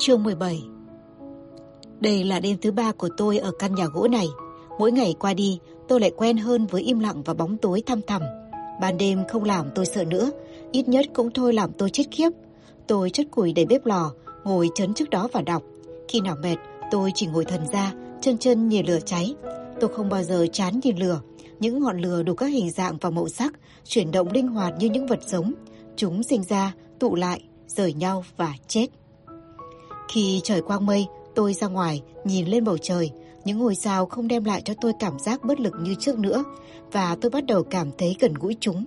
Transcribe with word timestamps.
Chương 0.00 0.22
17 0.22 0.62
Đây 2.00 2.24
là 2.24 2.40
đêm 2.40 2.56
thứ 2.62 2.72
ba 2.72 2.92
của 2.92 3.08
tôi 3.16 3.38
ở 3.38 3.50
căn 3.58 3.74
nhà 3.74 3.86
gỗ 3.86 4.08
này. 4.08 4.26
Mỗi 4.78 4.92
ngày 4.92 5.14
qua 5.20 5.34
đi, 5.34 5.58
tôi 5.88 6.00
lại 6.00 6.10
quen 6.16 6.36
hơn 6.36 6.66
với 6.66 6.82
im 6.82 6.98
lặng 6.98 7.22
và 7.22 7.34
bóng 7.34 7.56
tối 7.56 7.82
thăm 7.86 8.00
thẳm. 8.06 8.22
Ban 8.80 8.98
đêm 8.98 9.22
không 9.28 9.44
làm 9.44 9.66
tôi 9.74 9.86
sợ 9.86 10.04
nữa, 10.04 10.30
ít 10.72 10.88
nhất 10.88 11.06
cũng 11.14 11.30
thôi 11.30 11.52
làm 11.52 11.72
tôi 11.72 11.90
chết 11.90 12.04
khiếp. 12.10 12.28
Tôi 12.86 13.10
chất 13.10 13.26
củi 13.30 13.52
đầy 13.52 13.66
bếp 13.66 13.86
lò, 13.86 14.12
ngồi 14.44 14.70
chấn 14.74 14.94
trước 14.94 15.10
đó 15.10 15.28
và 15.32 15.42
đọc. 15.42 15.62
Khi 16.08 16.20
nào 16.20 16.36
mệt, 16.42 16.56
tôi 16.90 17.12
chỉ 17.14 17.26
ngồi 17.26 17.44
thần 17.44 17.60
ra, 17.72 17.92
chân 18.20 18.38
chân 18.38 18.68
nhìn 18.68 18.86
lửa 18.86 18.98
cháy. 19.06 19.34
Tôi 19.80 19.90
không 19.94 20.08
bao 20.08 20.22
giờ 20.22 20.46
chán 20.52 20.80
nhìn 20.82 20.96
lửa. 20.96 21.20
Những 21.60 21.80
ngọn 21.80 21.98
lửa 21.98 22.22
đủ 22.22 22.34
các 22.34 22.46
hình 22.46 22.70
dạng 22.70 22.98
và 23.00 23.10
màu 23.10 23.28
sắc, 23.28 23.52
chuyển 23.84 24.10
động 24.10 24.32
linh 24.32 24.48
hoạt 24.48 24.74
như 24.78 24.90
những 24.90 25.06
vật 25.06 25.20
sống. 25.26 25.52
Chúng 25.96 26.22
sinh 26.22 26.44
ra, 26.44 26.74
tụ 26.98 27.14
lại, 27.14 27.42
rời 27.66 27.92
nhau 27.92 28.24
và 28.36 28.54
chết. 28.68 28.86
Khi 30.08 30.40
trời 30.44 30.62
quang 30.62 30.86
mây, 30.86 31.06
tôi 31.34 31.52
ra 31.52 31.66
ngoài, 31.66 32.02
nhìn 32.24 32.46
lên 32.46 32.64
bầu 32.64 32.78
trời. 32.78 33.10
Những 33.44 33.58
ngôi 33.58 33.74
sao 33.74 34.06
không 34.06 34.28
đem 34.28 34.44
lại 34.44 34.62
cho 34.64 34.74
tôi 34.80 34.92
cảm 35.00 35.18
giác 35.18 35.44
bất 35.44 35.60
lực 35.60 35.74
như 35.80 35.94
trước 35.94 36.18
nữa. 36.18 36.44
Và 36.92 37.16
tôi 37.20 37.30
bắt 37.30 37.46
đầu 37.46 37.62
cảm 37.62 37.90
thấy 37.98 38.16
gần 38.20 38.34
gũi 38.34 38.56
chúng. 38.60 38.84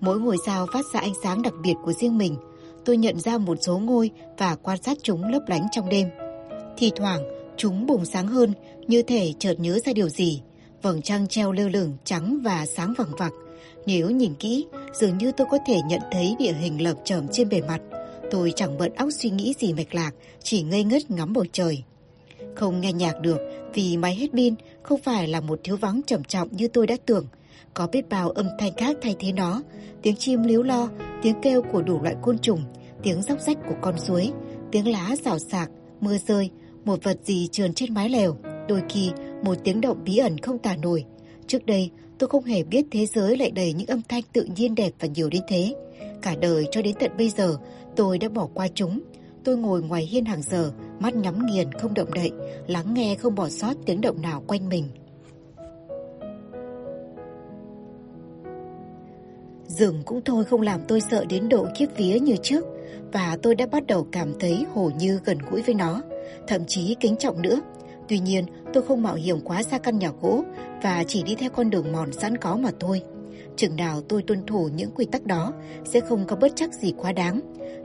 Mỗi 0.00 0.20
ngôi 0.20 0.36
sao 0.46 0.66
phát 0.72 0.84
ra 0.94 1.00
ánh 1.00 1.12
sáng 1.22 1.42
đặc 1.42 1.54
biệt 1.62 1.74
của 1.84 1.92
riêng 1.92 2.18
mình. 2.18 2.36
Tôi 2.84 2.96
nhận 2.96 3.20
ra 3.20 3.38
một 3.38 3.58
số 3.60 3.78
ngôi 3.78 4.10
và 4.38 4.56
quan 4.62 4.82
sát 4.82 4.98
chúng 5.02 5.24
lấp 5.24 5.42
lánh 5.46 5.66
trong 5.72 5.88
đêm. 5.88 6.08
Thì 6.76 6.90
thoảng, 6.96 7.22
chúng 7.56 7.86
bùng 7.86 8.04
sáng 8.04 8.26
hơn, 8.26 8.52
như 8.86 9.02
thể 9.02 9.32
chợt 9.38 9.54
nhớ 9.60 9.78
ra 9.86 9.92
điều 9.92 10.08
gì. 10.08 10.42
Vầng 10.82 11.02
trăng 11.02 11.28
treo 11.28 11.52
lơ 11.52 11.68
lửng 11.68 11.96
trắng 12.04 12.38
và 12.42 12.66
sáng 12.66 12.94
vằng 12.98 13.12
vặc. 13.18 13.32
Nếu 13.86 14.10
nhìn 14.10 14.34
kỹ, 14.34 14.66
dường 15.00 15.18
như 15.18 15.32
tôi 15.32 15.46
có 15.50 15.58
thể 15.66 15.80
nhận 15.86 16.00
thấy 16.12 16.34
địa 16.38 16.52
hình 16.52 16.82
lợp 16.82 16.94
chởm 17.04 17.28
trên 17.28 17.48
bề 17.48 17.60
mặt. 17.60 17.80
Tôi 18.34 18.52
chẳng 18.56 18.78
bận 18.78 18.94
óc 18.94 19.08
suy 19.12 19.30
nghĩ 19.30 19.54
gì 19.58 19.72
mạch 19.72 19.94
lạc, 19.94 20.10
chỉ 20.42 20.62
ngây 20.62 20.84
ngất 20.84 21.10
ngắm 21.10 21.32
bầu 21.32 21.44
trời. 21.52 21.82
Không 22.54 22.80
nghe 22.80 22.92
nhạc 22.92 23.20
được 23.20 23.38
vì 23.74 23.96
máy 23.96 24.14
hết 24.14 24.26
pin 24.32 24.54
không 24.82 25.00
phải 25.00 25.28
là 25.28 25.40
một 25.40 25.60
thiếu 25.64 25.76
vắng 25.76 26.00
trầm 26.06 26.24
trọng 26.24 26.56
như 26.56 26.68
tôi 26.68 26.86
đã 26.86 26.96
tưởng. 27.06 27.26
Có 27.74 27.86
biết 27.86 28.08
bao 28.08 28.30
âm 28.30 28.46
thanh 28.58 28.72
khác 28.76 28.96
thay 29.02 29.16
thế 29.18 29.32
nó, 29.32 29.62
tiếng 30.02 30.16
chim 30.16 30.42
líu 30.42 30.62
lo, 30.62 30.90
tiếng 31.22 31.34
kêu 31.42 31.62
của 31.62 31.82
đủ 31.82 32.02
loại 32.02 32.14
côn 32.22 32.38
trùng, 32.38 32.60
tiếng 33.02 33.22
róc 33.22 33.40
rách 33.40 33.58
của 33.68 33.74
con 33.80 33.98
suối, 33.98 34.32
tiếng 34.72 34.88
lá 34.88 35.16
rào 35.24 35.38
sạc, 35.38 35.70
mưa 36.00 36.16
rơi, 36.26 36.50
một 36.84 37.04
vật 37.04 37.18
gì 37.24 37.48
trườn 37.52 37.74
trên 37.74 37.94
mái 37.94 38.08
lèo, 38.08 38.36
đôi 38.68 38.82
khi 38.88 39.10
một 39.42 39.54
tiếng 39.64 39.80
động 39.80 40.04
bí 40.04 40.16
ẩn 40.16 40.38
không 40.38 40.58
tả 40.58 40.76
nổi. 40.76 41.04
Trước 41.46 41.66
đây, 41.66 41.90
tôi 42.18 42.28
không 42.28 42.44
hề 42.44 42.62
biết 42.62 42.84
thế 42.90 43.06
giới 43.06 43.36
lại 43.36 43.50
đầy 43.50 43.72
những 43.72 43.86
âm 43.86 44.00
thanh 44.08 44.22
tự 44.32 44.46
nhiên 44.56 44.74
đẹp 44.74 44.92
và 45.00 45.08
nhiều 45.08 45.30
đến 45.30 45.42
thế. 45.48 45.74
Cả 46.22 46.34
đời 46.40 46.66
cho 46.70 46.82
đến 46.82 46.94
tận 47.00 47.10
bây 47.18 47.28
giờ, 47.28 47.56
tôi 47.96 48.18
đã 48.18 48.28
bỏ 48.28 48.48
qua 48.54 48.68
chúng. 48.74 49.00
Tôi 49.44 49.56
ngồi 49.56 49.82
ngoài 49.82 50.04
hiên 50.04 50.24
hàng 50.24 50.42
giờ, 50.42 50.72
mắt 51.00 51.14
nhắm 51.14 51.46
nghiền 51.46 51.72
không 51.72 51.94
động 51.94 52.14
đậy, 52.14 52.30
lắng 52.66 52.94
nghe 52.94 53.14
không 53.14 53.34
bỏ 53.34 53.48
sót 53.48 53.74
tiếng 53.86 54.00
động 54.00 54.22
nào 54.22 54.42
quanh 54.46 54.68
mình. 54.68 54.88
Rừng 59.66 60.02
cũng 60.04 60.20
thôi 60.24 60.44
không 60.44 60.60
làm 60.60 60.80
tôi 60.88 61.00
sợ 61.00 61.24
đến 61.24 61.48
độ 61.48 61.66
kiếp 61.78 61.96
vía 61.96 62.18
như 62.18 62.36
trước 62.42 62.64
và 63.12 63.38
tôi 63.42 63.54
đã 63.54 63.66
bắt 63.66 63.86
đầu 63.86 64.06
cảm 64.12 64.32
thấy 64.40 64.66
hổ 64.74 64.90
như 64.98 65.20
gần 65.24 65.38
gũi 65.50 65.62
với 65.62 65.74
nó, 65.74 66.02
thậm 66.48 66.64
chí 66.66 66.96
kính 67.00 67.16
trọng 67.16 67.42
nữa. 67.42 67.60
Tuy 68.08 68.18
nhiên, 68.18 68.44
tôi 68.72 68.82
không 68.82 69.02
mạo 69.02 69.14
hiểm 69.14 69.40
quá 69.40 69.62
xa 69.62 69.78
căn 69.78 69.98
nhà 69.98 70.10
gỗ 70.20 70.44
và 70.82 71.04
chỉ 71.06 71.22
đi 71.22 71.34
theo 71.34 71.50
con 71.50 71.70
đường 71.70 71.92
mòn 71.92 72.12
sẵn 72.12 72.36
có 72.36 72.56
mà 72.56 72.70
thôi. 72.80 73.02
Chừng 73.56 73.76
nào 73.76 74.00
tôi 74.00 74.22
tuân 74.22 74.46
thủ 74.46 74.68
những 74.76 74.90
quy 74.90 75.04
tắc 75.04 75.26
đó 75.26 75.52
sẽ 75.84 76.00
không 76.00 76.26
có 76.26 76.36
bất 76.36 76.52
chắc 76.56 76.74
gì 76.74 76.94
quá 76.96 77.12
đáng. 77.12 77.40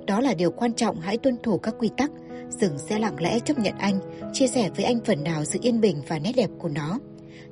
Đó 0.08 0.22
là 0.22 0.34
điều 0.34 0.52
quan 0.52 0.74
trọng 0.74 1.00
hãy 1.00 1.18
tuân 1.18 1.38
thủ 1.44 1.58
các 1.58 1.76
quy 1.80 1.90
tắc. 1.98 2.12
Rừng 2.50 2.78
sẽ 2.78 3.00
lặng 3.00 3.22
lẽ 3.22 3.40
chấp 3.40 3.60
nhận 3.60 3.78
anh, 3.78 4.00
chia 4.34 4.48
sẻ 4.48 4.70
với 4.76 4.86
anh 4.86 5.00
phần 5.06 5.24
nào 5.24 5.46
sự 5.46 5.60
yên 5.62 5.82
bình 5.82 6.02
và 6.08 6.20
nét 6.20 6.32
đẹp 6.36 6.50
của 6.60 6.70
nó. 6.70 7.00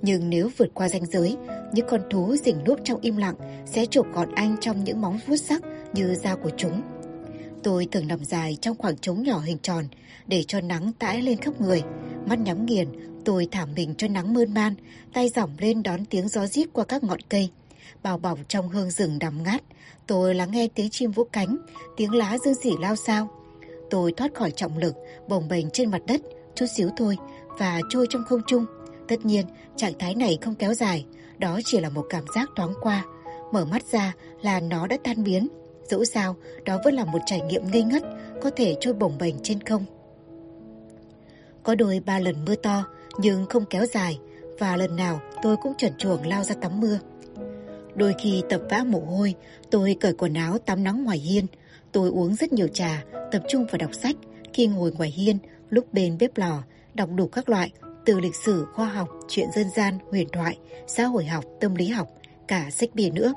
Nhưng 0.02 0.30
nếu 0.30 0.50
vượt 0.58 0.68
qua 0.74 0.90
ranh 0.90 1.06
giới, 1.06 1.38
những 1.74 1.86
con 1.90 2.02
thú 2.09 2.36
rình 2.36 2.64
núp 2.64 2.80
trong 2.84 3.02
im 3.02 3.18
lặng 3.18 3.36
sẽ 3.66 3.86
chụp 3.86 4.08
gọn 4.14 4.36
anh 4.36 4.56
trong 4.62 4.84
những 4.84 5.02
móng 5.02 5.20
vuốt 5.28 5.38
sắc 5.38 5.62
như 5.94 6.16
da 6.16 6.36
của 6.36 6.52
chúng. 6.58 6.81
Tôi 7.64 7.88
thường 7.92 8.08
nằm 8.08 8.26
dài 8.26 8.58
trong 8.62 8.78
khoảng 8.78 8.97
trống 8.97 9.24
nhỏ 9.24 9.40
hình 9.40 9.58
tròn 9.62 9.86
để 10.28 10.44
cho 10.47 10.62
nắng 10.62 10.92
tãi 11.00 11.22
lên 11.22 11.38
khắp 11.38 11.62
người. 11.62 11.84
Mắt 12.26 12.40
nhắm 12.40 12.66
nghiền, 12.66 12.88
tôi 13.26 13.47
thả 13.52 13.66
mình 13.66 13.94
cho 13.97 14.08
nắng 14.08 14.34
mơn 14.34 14.53
man, 14.53 14.74
tay 15.14 15.30
giỏng 15.30 15.52
lên 15.59 15.84
đón 15.84 16.06
tiếng 16.06 16.28
gió 16.28 16.47
rít 16.47 16.68
qua 16.74 16.86
các 16.86 17.03
ngọn 17.03 17.20
cây. 17.30 17.50
Bao 18.03 18.18
bọc 18.18 18.40
trong 18.47 18.70
hương 18.70 18.92
rừng 18.92 19.20
đằm 19.20 19.44
ngát, 19.44 19.64
tôi 20.07 20.35
lắng 20.35 20.51
nghe 20.51 20.68
tiếng 20.75 20.90
chim 20.90 21.12
vỗ 21.12 21.28
cánh, 21.31 21.57
tiếng 21.97 22.13
lá 22.13 22.38
dương 22.45 22.56
xỉ 22.56 22.72
lao 22.79 22.95
sao. 22.95 23.29
Tôi 23.90 24.12
thoát 24.12 24.34
khỏi 24.34 24.51
trọng 24.51 24.78
lực, 24.78 24.95
bồng 25.28 25.47
bềnh 25.47 25.69
trên 25.69 25.91
mặt 25.91 26.01
đất, 26.07 26.22
chút 26.56 26.66
xíu 26.75 26.90
thôi, 26.97 27.18
và 27.59 27.81
trôi 27.90 28.07
trong 28.09 28.23
không 28.23 28.41
trung. 28.47 28.66
Tất 29.07 29.25
nhiên, 29.25 29.46
trạng 29.75 29.94
thái 30.00 30.16
này 30.16 30.38
không 30.41 30.56
kéo 30.56 30.73
dài, 30.73 31.06
đó 31.38 31.59
chỉ 31.66 31.79
là 31.79 31.90
một 31.90 32.06
cảm 32.09 32.23
giác 32.35 32.50
thoáng 32.56 32.73
qua. 32.81 33.06
Mở 33.51 33.66
mắt 33.66 33.84
ra 33.91 34.13
là 34.41 34.59
nó 34.59 34.88
đã 34.88 34.97
tan 35.03 35.23
biến. 35.23 35.47
Dẫu 35.90 36.06
sao, 36.06 36.35
đó 36.66 36.78
vẫn 36.84 36.94
là 36.94 37.06
một 37.06 37.19
trải 37.25 37.41
nghiệm 37.41 37.72
ngây 37.72 37.84
ngất, 37.84 38.03
có 38.41 38.50
thể 38.56 38.75
trôi 38.79 38.94
bồng 38.94 39.17
bềnh 39.17 39.35
trên 39.44 39.62
không. 39.63 39.85
Có 41.63 41.75
đôi 41.75 42.01
ba 42.06 42.19
lần 42.19 42.46
mưa 42.46 42.56
to, 42.56 42.85
nhưng 43.19 43.46
không 43.46 43.66
kéo 43.66 43.85
dài, 43.85 44.19
và 44.59 44.78
lần 44.78 44.96
nào 44.96 45.19
tôi 45.41 45.57
cũng 45.57 45.73
chuẩn 45.78 45.97
chuồng 45.97 46.28
lao 46.28 46.44
ra 46.44 46.56
tắm 46.56 46.79
mưa. 46.79 47.00
Đôi 47.97 48.13
khi 48.19 48.44
tập 48.50 48.62
vã 48.69 48.84
mồ 48.88 49.00
hôi, 49.00 49.35
tôi 49.72 49.96
cởi 50.00 50.13
quần 50.13 50.34
áo 50.34 50.58
tắm 50.58 50.84
nắng 50.84 51.03
ngoài 51.03 51.18
hiên. 51.18 51.46
Tôi 51.91 52.09
uống 52.09 52.35
rất 52.35 52.53
nhiều 52.53 52.68
trà, 52.68 53.03
tập 53.31 53.44
trung 53.50 53.66
vào 53.66 53.78
đọc 53.78 53.91
sách. 53.94 54.16
Khi 54.53 54.68
ngồi 54.68 54.91
ngoài 54.91 55.09
hiên, 55.09 55.38
lúc 55.69 55.94
bên 55.94 56.18
bếp 56.19 56.38
lò, 56.38 56.63
đọc 56.94 57.09
đủ 57.16 57.28
các 57.28 57.50
loại, 57.50 57.72
từ 58.06 58.19
lịch 58.19 58.35
sử, 58.35 58.66
khoa 58.74 58.90
học, 58.90 59.09
chuyện 59.30 59.47
dân 59.56 59.68
gian, 59.75 59.97
huyền 60.09 60.28
thoại, 60.34 60.58
xã 60.88 61.06
hội 61.06 61.25
học, 61.25 61.46
tâm 61.59 61.75
lý 61.75 61.88
học, 61.88 62.08
cả 62.47 62.69
sách 62.72 62.90
bìa 62.94 63.09
nữa. 63.09 63.34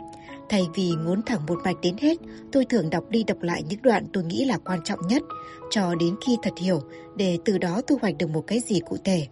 Thay 0.48 0.66
vì 0.75 0.91
ngốn 0.91 1.22
thẳng 1.22 1.47
một 1.47 1.59
mạch 1.65 1.77
đến 1.82 1.97
hết, 1.98 2.19
tôi 2.53 2.65
thường 2.65 2.91
đọc 2.91 3.04
đi 3.10 3.25
đọc 3.25 3.42
lại 3.42 3.62
những 3.69 3.82
đoạn 3.82 4.06
tôi 4.12 4.25
nghĩ 4.25 4.44
là 4.44 4.59
quan 4.59 4.81
trọng 4.84 5.06
nhất, 5.09 5.22
cho 5.71 5.94
đến 5.94 6.15
khi 6.27 6.37
thật 6.42 6.53
hiểu, 6.59 6.81
để 7.16 7.38
từ 7.44 7.59
đó 7.59 7.82
thu 7.87 7.98
hoạch 8.03 8.19
được 8.19 8.31
một 8.31 8.47
cái 8.47 8.60
gì 8.60 8.81
cụ 8.81 8.97
thể. 9.04 9.27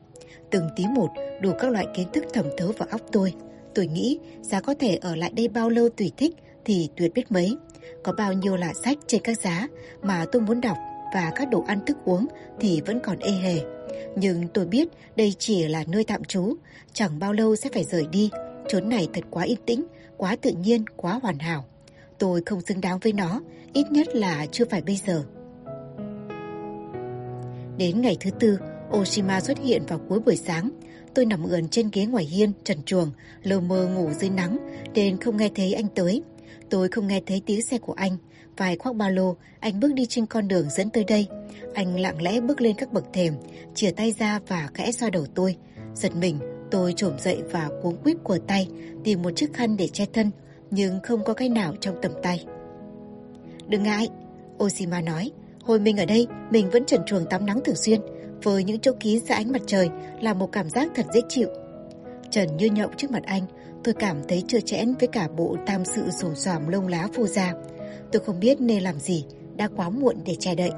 Từng 0.50 0.68
tí 0.76 0.84
một, 0.86 1.08
đủ 1.40 1.52
các 1.58 1.70
loại 1.70 1.86
kiến 1.94 2.08
thức 2.12 2.24
thẩm 2.32 2.46
thấu 2.56 2.72
vào 2.78 2.88
óc 2.90 3.00
tôi. 3.12 3.34
Tôi 3.74 3.86
nghĩ 3.86 4.18
giá 4.40 4.60
có 4.60 4.74
thể 4.74 4.96
ở 4.96 5.16
lại 5.16 5.32
đây 5.36 5.48
bao 5.48 5.70
lâu 5.70 5.88
tùy 5.88 6.12
thích 6.16 6.34
thì 6.64 6.88
tuyệt 6.96 7.14
biết 7.14 7.32
mấy. 7.32 7.56
Có 8.02 8.12
bao 8.12 8.32
nhiêu 8.32 8.56
là 8.56 8.72
sách 8.84 8.98
trên 9.06 9.20
các 9.24 9.40
giá 9.40 9.68
mà 10.02 10.24
tôi 10.32 10.42
muốn 10.42 10.60
đọc 10.60 10.76
và 11.14 11.32
các 11.34 11.50
đồ 11.50 11.64
ăn 11.66 11.78
thức 11.86 11.96
uống 12.04 12.26
thì 12.60 12.80
vẫn 12.86 13.00
còn 13.02 13.18
ê 13.18 13.30
hề. 13.30 13.60
Nhưng 14.16 14.48
tôi 14.48 14.66
biết 14.66 14.88
đây 15.16 15.34
chỉ 15.38 15.68
là 15.68 15.84
nơi 15.86 16.04
tạm 16.04 16.24
trú, 16.24 16.54
chẳng 16.92 17.18
bao 17.18 17.32
lâu 17.32 17.56
sẽ 17.56 17.70
phải 17.72 17.84
rời 17.84 18.06
đi. 18.12 18.30
Chốn 18.68 18.88
này 18.88 19.08
thật 19.12 19.24
quá 19.30 19.44
yên 19.44 19.58
tĩnh, 19.66 19.84
quá 20.16 20.36
tự 20.36 20.50
nhiên, 20.50 20.84
quá 20.96 21.18
hoàn 21.22 21.38
hảo. 21.38 21.64
Tôi 22.18 22.42
không 22.46 22.60
xứng 22.60 22.80
đáng 22.80 22.98
với 22.98 23.12
nó, 23.12 23.40
ít 23.72 23.86
nhất 23.90 24.16
là 24.16 24.46
chưa 24.52 24.64
phải 24.70 24.82
bây 24.82 24.96
giờ. 25.06 25.24
Đến 27.78 28.00
ngày 28.00 28.16
thứ 28.20 28.30
tư, 28.30 28.58
Oshima 28.96 29.40
xuất 29.40 29.58
hiện 29.58 29.82
vào 29.88 30.00
cuối 30.08 30.20
buổi 30.20 30.36
sáng. 30.36 30.70
Tôi 31.14 31.26
nằm 31.26 31.44
ườn 31.44 31.68
trên 31.68 31.90
ghế 31.92 32.06
ngoài 32.06 32.24
hiên, 32.24 32.52
trần 32.64 32.82
chuồng, 32.82 33.10
lờ 33.42 33.60
mơ 33.60 33.88
ngủ 33.94 34.10
dưới 34.20 34.30
nắng, 34.30 34.58
nên 34.94 35.20
không 35.20 35.36
nghe 35.36 35.50
thấy 35.54 35.72
anh 35.72 35.86
tới. 35.94 36.22
Tôi 36.70 36.88
không 36.88 37.06
nghe 37.06 37.20
thấy 37.26 37.42
tiếng 37.46 37.62
xe 37.62 37.78
của 37.78 37.92
anh. 37.92 38.16
Vài 38.56 38.76
khoác 38.76 38.96
ba 38.96 39.08
lô, 39.08 39.36
anh 39.60 39.80
bước 39.80 39.94
đi 39.94 40.06
trên 40.06 40.26
con 40.26 40.48
đường 40.48 40.70
dẫn 40.70 40.90
tới 40.90 41.04
đây. 41.04 41.26
Anh 41.74 42.00
lặng 42.00 42.22
lẽ 42.22 42.40
bước 42.40 42.60
lên 42.60 42.76
các 42.78 42.92
bậc 42.92 43.04
thềm, 43.12 43.32
chìa 43.74 43.90
tay 43.90 44.14
ra 44.18 44.40
và 44.48 44.68
khẽ 44.74 44.92
xoa 44.92 45.10
đầu 45.10 45.26
tôi. 45.34 45.56
Giật 45.94 46.16
mình, 46.16 46.38
tôi 46.70 46.92
trổm 46.96 47.18
dậy 47.18 47.42
và 47.50 47.68
cuống 47.82 47.96
quýt 47.96 48.16
của 48.24 48.38
tay, 48.38 48.68
tìm 49.04 49.22
một 49.22 49.30
chiếc 49.36 49.52
khăn 49.52 49.76
để 49.76 49.88
che 49.88 50.04
thân, 50.12 50.30
nhưng 50.70 51.00
không 51.02 51.24
có 51.24 51.34
cái 51.34 51.48
nào 51.48 51.74
trong 51.80 51.96
tầm 52.02 52.12
tay. 52.22 52.44
Đừng 53.68 53.82
ngại, 53.82 54.08
Oshima 54.64 55.00
nói, 55.00 55.30
hồi 55.62 55.80
mình 55.80 55.96
ở 55.96 56.04
đây, 56.04 56.26
mình 56.50 56.70
vẫn 56.70 56.84
trần 56.84 57.00
chuồng 57.06 57.26
tắm 57.30 57.46
nắng 57.46 57.60
thường 57.64 57.76
xuyên, 57.76 58.00
với 58.42 58.64
những 58.64 58.78
chỗ 58.78 58.92
kín 59.00 59.20
ra 59.28 59.34
ánh 59.34 59.52
mặt 59.52 59.62
trời 59.66 59.88
là 60.20 60.34
một 60.34 60.52
cảm 60.52 60.70
giác 60.70 60.88
thật 60.94 61.06
dễ 61.14 61.20
chịu. 61.28 61.48
Trần 62.30 62.56
như 62.56 62.66
nhậu 62.66 62.88
trước 62.96 63.10
mặt 63.10 63.22
anh, 63.26 63.42
tôi 63.84 63.94
cảm 63.94 64.16
thấy 64.28 64.44
chưa 64.48 64.60
chẽn 64.60 64.94
với 65.00 65.08
cả 65.08 65.28
bộ 65.36 65.56
tam 65.66 65.84
sự 65.84 66.10
sổ 66.10 66.34
xoàm 66.34 66.68
lông 66.68 66.88
lá 66.88 67.08
phô 67.14 67.26
ra. 67.26 67.54
Tôi 68.12 68.22
không 68.26 68.40
biết 68.40 68.60
nên 68.60 68.82
làm 68.82 68.98
gì, 68.98 69.24
đã 69.56 69.68
quá 69.76 69.90
muộn 69.90 70.16
để 70.26 70.34
che 70.34 70.54
đậy. 70.54 70.70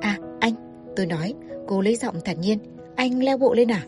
À, 0.00 0.18
anh, 0.40 0.54
tôi 0.96 1.06
nói, 1.06 1.34
cô 1.66 1.80
lấy 1.80 1.96
giọng 1.96 2.14
thản 2.24 2.40
nhiên, 2.40 2.58
anh 2.96 3.22
leo 3.22 3.38
bộ 3.38 3.54
lên 3.54 3.70
à? 3.70 3.82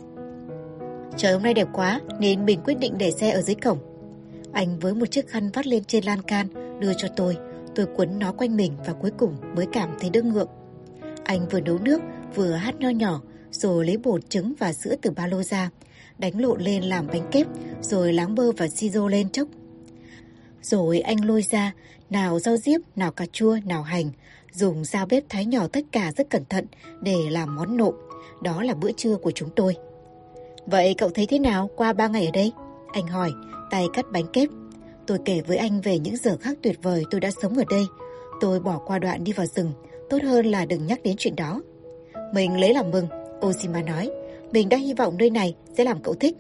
Trời 1.17 1.33
hôm 1.33 1.43
nay 1.43 1.55
đẹp 1.55 1.69
quá 1.73 2.01
nên 2.21 2.45
mình 2.45 2.61
quyết 2.65 2.79
định 2.79 2.95
để 2.99 3.11
xe 3.11 3.31
ở 3.31 3.43
dưới 3.43 3.55
cổng. 3.55 3.79
Anh 4.53 4.79
với 4.79 4.95
một 4.95 5.11
chiếc 5.11 5.29
khăn 5.29 5.51
vắt 5.55 5.67
lên 5.67 5.85
trên 5.85 6.05
lan 6.05 6.23
can 6.23 6.47
đưa 6.81 6.93
cho 6.95 7.09
tôi. 7.17 7.37
Tôi 7.75 7.87
quấn 7.97 8.19
nó 8.19 8.33
quanh 8.33 8.57
mình 8.57 8.73
và 8.87 8.93
cuối 8.93 9.11
cùng 9.19 9.35
mới 9.57 9.67
cảm 9.73 9.97
thấy 10.01 10.11
đỡ 10.11 10.23
ngượng. 10.23 10.49
Anh 11.25 11.49
vừa 11.49 11.61
nấu 11.61 11.79
nước 11.79 12.01
vừa 12.35 12.53
hát 12.53 12.75
nho 12.79 12.89
nhỏ 12.89 13.21
rồi 13.51 13.87
lấy 13.87 13.97
bột 13.97 14.31
trứng 14.31 14.55
và 14.59 14.73
sữa 14.73 14.95
từ 15.03 15.11
ba 15.11 15.27
lô 15.27 15.43
ra 15.43 15.71
đánh 16.21 16.41
lộn 16.41 16.61
lên 16.61 16.83
làm 16.83 17.07
bánh 17.07 17.29
kép 17.31 17.47
rồi 17.81 18.13
láng 18.13 18.35
bơ 18.35 18.53
và 18.53 18.69
siro 18.69 19.09
lên 19.09 19.31
chốc. 19.31 19.49
Rồi 20.63 21.01
anh 21.01 21.25
lôi 21.25 21.43
ra 21.43 21.73
nào 22.11 22.39
rau 22.39 22.57
diếp, 22.57 22.81
nào 22.97 23.13
cà 23.13 23.27
chua, 23.33 23.57
nào 23.65 23.83
hành, 23.83 24.11
dùng 24.53 24.85
dao 24.85 25.07
bếp 25.07 25.25
thái 25.29 25.47
nhỏ 25.47 25.67
tất 25.67 25.81
cả 25.93 26.13
rất 26.17 26.31
cẩn 26.31 26.45
thận 26.45 26.67
để 27.01 27.17
làm 27.31 27.57
món 27.57 27.77
nộm. 27.77 27.95
Đó 28.43 28.63
là 28.63 28.75
bữa 28.75 28.93
trưa 28.93 29.17
của 29.17 29.31
chúng 29.31 29.51
tôi. 29.57 29.77
Vậy 30.67 30.95
cậu 30.99 31.09
thấy 31.09 31.27
thế 31.27 31.39
nào 31.39 31.71
qua 31.77 31.93
ba 31.93 32.09
ngày 32.09 32.27
ở 32.27 32.31
đây? 32.33 32.53
Anh 32.93 33.07
hỏi, 33.07 33.33
tay 33.71 33.87
cắt 33.93 34.05
bánh 34.13 34.27
kép. 34.33 34.49
Tôi 35.07 35.19
kể 35.25 35.41
với 35.41 35.57
anh 35.57 35.81
về 35.81 35.99
những 35.99 36.17
giờ 36.17 36.37
khác 36.41 36.59
tuyệt 36.63 36.79
vời 36.83 37.05
tôi 37.11 37.21
đã 37.21 37.31
sống 37.43 37.59
ở 37.59 37.65
đây. 37.71 37.87
Tôi 38.41 38.61
bỏ 38.61 38.79
qua 38.87 38.99
đoạn 38.99 39.25
đi 39.25 39.33
vào 39.33 39.47
rừng, 39.47 39.73
tốt 40.11 40.19
hơn 40.23 40.47
là 40.47 40.65
đừng 40.65 40.87
nhắc 40.87 41.03
đến 41.03 41.17
chuyện 41.19 41.37
đó. 41.37 41.61
Mình 42.33 42.61
lấy 42.61 42.75
làm 42.75 42.91
mừng, 42.91 43.07
Oshima 43.47 43.83
nói. 43.83 44.11
Mình 44.53 44.69
đã 44.69 44.77
hy 44.77 44.95
vọng 44.95 45.17
nơi 45.19 45.31
này 45.31 45.55
sẽ 45.75 45.85
làm 45.85 46.03
cậu 46.03 46.15
thích. 46.15 46.37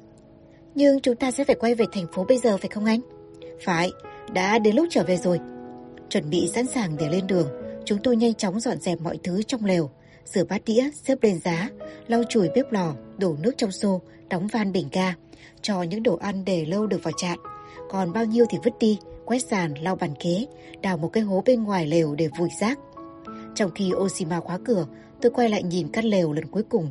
Nhưng 0.74 1.00
chúng 1.00 1.16
ta 1.16 1.30
sẽ 1.30 1.44
phải 1.44 1.56
quay 1.56 1.74
về 1.74 1.84
thành 1.92 2.06
phố 2.12 2.24
bây 2.24 2.38
giờ 2.38 2.56
phải 2.56 2.68
không 2.68 2.84
anh? 2.84 3.00
Phải, 3.64 3.92
đã 4.32 4.58
đến 4.58 4.76
lúc 4.76 4.86
trở 4.90 5.04
về 5.04 5.16
rồi. 5.16 5.40
Chuẩn 6.08 6.30
bị 6.30 6.48
sẵn 6.54 6.66
sàng 6.66 6.96
để 6.96 7.08
lên 7.08 7.26
đường, 7.26 7.48
chúng 7.84 7.98
tôi 8.02 8.16
nhanh 8.16 8.34
chóng 8.34 8.60
dọn 8.60 8.80
dẹp 8.80 9.00
mọi 9.00 9.18
thứ 9.22 9.42
trong 9.42 9.64
lều, 9.64 9.90
rửa 10.24 10.44
bát 10.44 10.62
đĩa, 10.66 10.90
xếp 11.02 11.18
lên 11.22 11.38
giá, 11.38 11.70
lau 12.06 12.22
chùi 12.28 12.48
bếp 12.54 12.72
lò, 12.72 12.94
đổ 13.18 13.36
nước 13.42 13.52
trong 13.56 13.72
xô, 13.72 14.00
đóng 14.28 14.46
van 14.46 14.72
bình 14.72 14.88
ga, 14.92 15.14
cho 15.62 15.82
những 15.82 16.02
đồ 16.02 16.16
ăn 16.16 16.44
để 16.44 16.64
lâu 16.64 16.86
được 16.86 17.02
vào 17.02 17.12
chạn. 17.16 17.38
Còn 17.90 18.12
bao 18.12 18.24
nhiêu 18.24 18.44
thì 18.50 18.58
vứt 18.64 18.72
đi, 18.80 18.98
quét 19.24 19.38
sàn, 19.38 19.74
lau 19.74 19.96
bàn 19.96 20.10
ghế, 20.24 20.46
đào 20.82 20.96
một 20.96 21.08
cái 21.12 21.22
hố 21.22 21.42
bên 21.46 21.62
ngoài 21.62 21.86
lều 21.86 22.14
để 22.14 22.28
vùi 22.38 22.48
rác. 22.60 22.78
Trong 23.54 23.70
khi 23.74 23.92
Oshima 23.94 24.40
khóa 24.40 24.58
cửa, 24.64 24.86
tôi 25.22 25.32
quay 25.32 25.48
lại 25.48 25.62
nhìn 25.62 25.88
căn 25.88 26.04
lều 26.04 26.32
lần 26.32 26.46
cuối 26.46 26.62
cùng. 26.62 26.90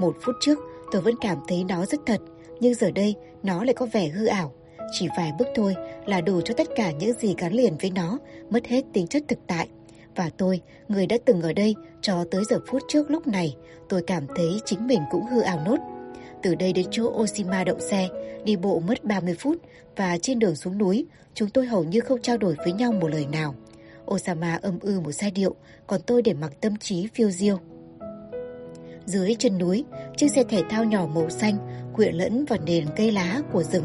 Một 0.00 0.16
phút 0.22 0.34
trước, 0.40 0.58
tôi 0.92 1.02
vẫn 1.02 1.14
cảm 1.20 1.38
thấy 1.48 1.64
nó 1.64 1.86
rất 1.86 2.00
thật, 2.06 2.20
nhưng 2.60 2.74
giờ 2.74 2.90
đây 2.90 3.14
nó 3.42 3.64
lại 3.64 3.74
có 3.74 3.86
vẻ 3.86 4.08
hư 4.08 4.26
ảo. 4.26 4.52
Chỉ 4.92 5.08
vài 5.16 5.32
bước 5.38 5.48
thôi 5.54 5.74
là 6.06 6.20
đủ 6.20 6.40
cho 6.40 6.54
tất 6.54 6.68
cả 6.76 6.90
những 6.90 7.12
gì 7.12 7.34
gắn 7.38 7.52
liền 7.52 7.76
với 7.80 7.90
nó 7.90 8.18
mất 8.50 8.66
hết 8.66 8.84
tính 8.92 9.06
chất 9.06 9.22
thực 9.28 9.38
tại. 9.46 9.68
Và 10.16 10.30
tôi, 10.36 10.60
người 10.88 11.06
đã 11.06 11.16
từng 11.24 11.42
ở 11.42 11.52
đây 11.52 11.74
cho 12.00 12.24
tới 12.30 12.42
giờ 12.50 12.60
phút 12.66 12.82
trước 12.88 13.10
lúc 13.10 13.26
này, 13.26 13.56
tôi 13.88 14.02
cảm 14.02 14.26
thấy 14.36 14.60
chính 14.64 14.86
mình 14.86 15.00
cũng 15.10 15.26
hư 15.26 15.40
ảo 15.40 15.60
nốt. 15.64 15.76
Từ 16.42 16.54
đây 16.54 16.72
đến 16.72 16.86
chỗ 16.90 17.12
Oshima 17.22 17.64
đậu 17.64 17.78
xe, 17.78 18.08
đi 18.44 18.56
bộ 18.56 18.80
mất 18.80 19.04
30 19.04 19.34
phút 19.38 19.56
và 19.96 20.18
trên 20.22 20.38
đường 20.38 20.56
xuống 20.56 20.78
núi, 20.78 21.06
chúng 21.34 21.50
tôi 21.50 21.66
hầu 21.66 21.84
như 21.84 22.00
không 22.00 22.22
trao 22.22 22.36
đổi 22.36 22.54
với 22.64 22.72
nhau 22.72 22.92
một 22.92 23.08
lời 23.08 23.26
nào. 23.32 23.54
Osama 24.14 24.58
âm 24.62 24.78
ư 24.80 25.00
một 25.00 25.12
giai 25.12 25.30
điệu, 25.30 25.54
còn 25.86 26.00
tôi 26.06 26.22
để 26.22 26.34
mặc 26.34 26.52
tâm 26.60 26.76
trí 26.76 27.08
phiêu 27.14 27.30
diêu. 27.30 27.58
Dưới 29.06 29.34
chân 29.38 29.58
núi, 29.58 29.84
chiếc 30.16 30.28
xe 30.34 30.44
thể 30.48 30.62
thao 30.70 30.84
nhỏ 30.84 31.08
màu 31.14 31.30
xanh 31.30 31.58
quyện 31.94 32.14
lẫn 32.14 32.44
vào 32.44 32.58
nền 32.66 32.86
cây 32.96 33.12
lá 33.12 33.40
của 33.52 33.62
rừng. 33.62 33.84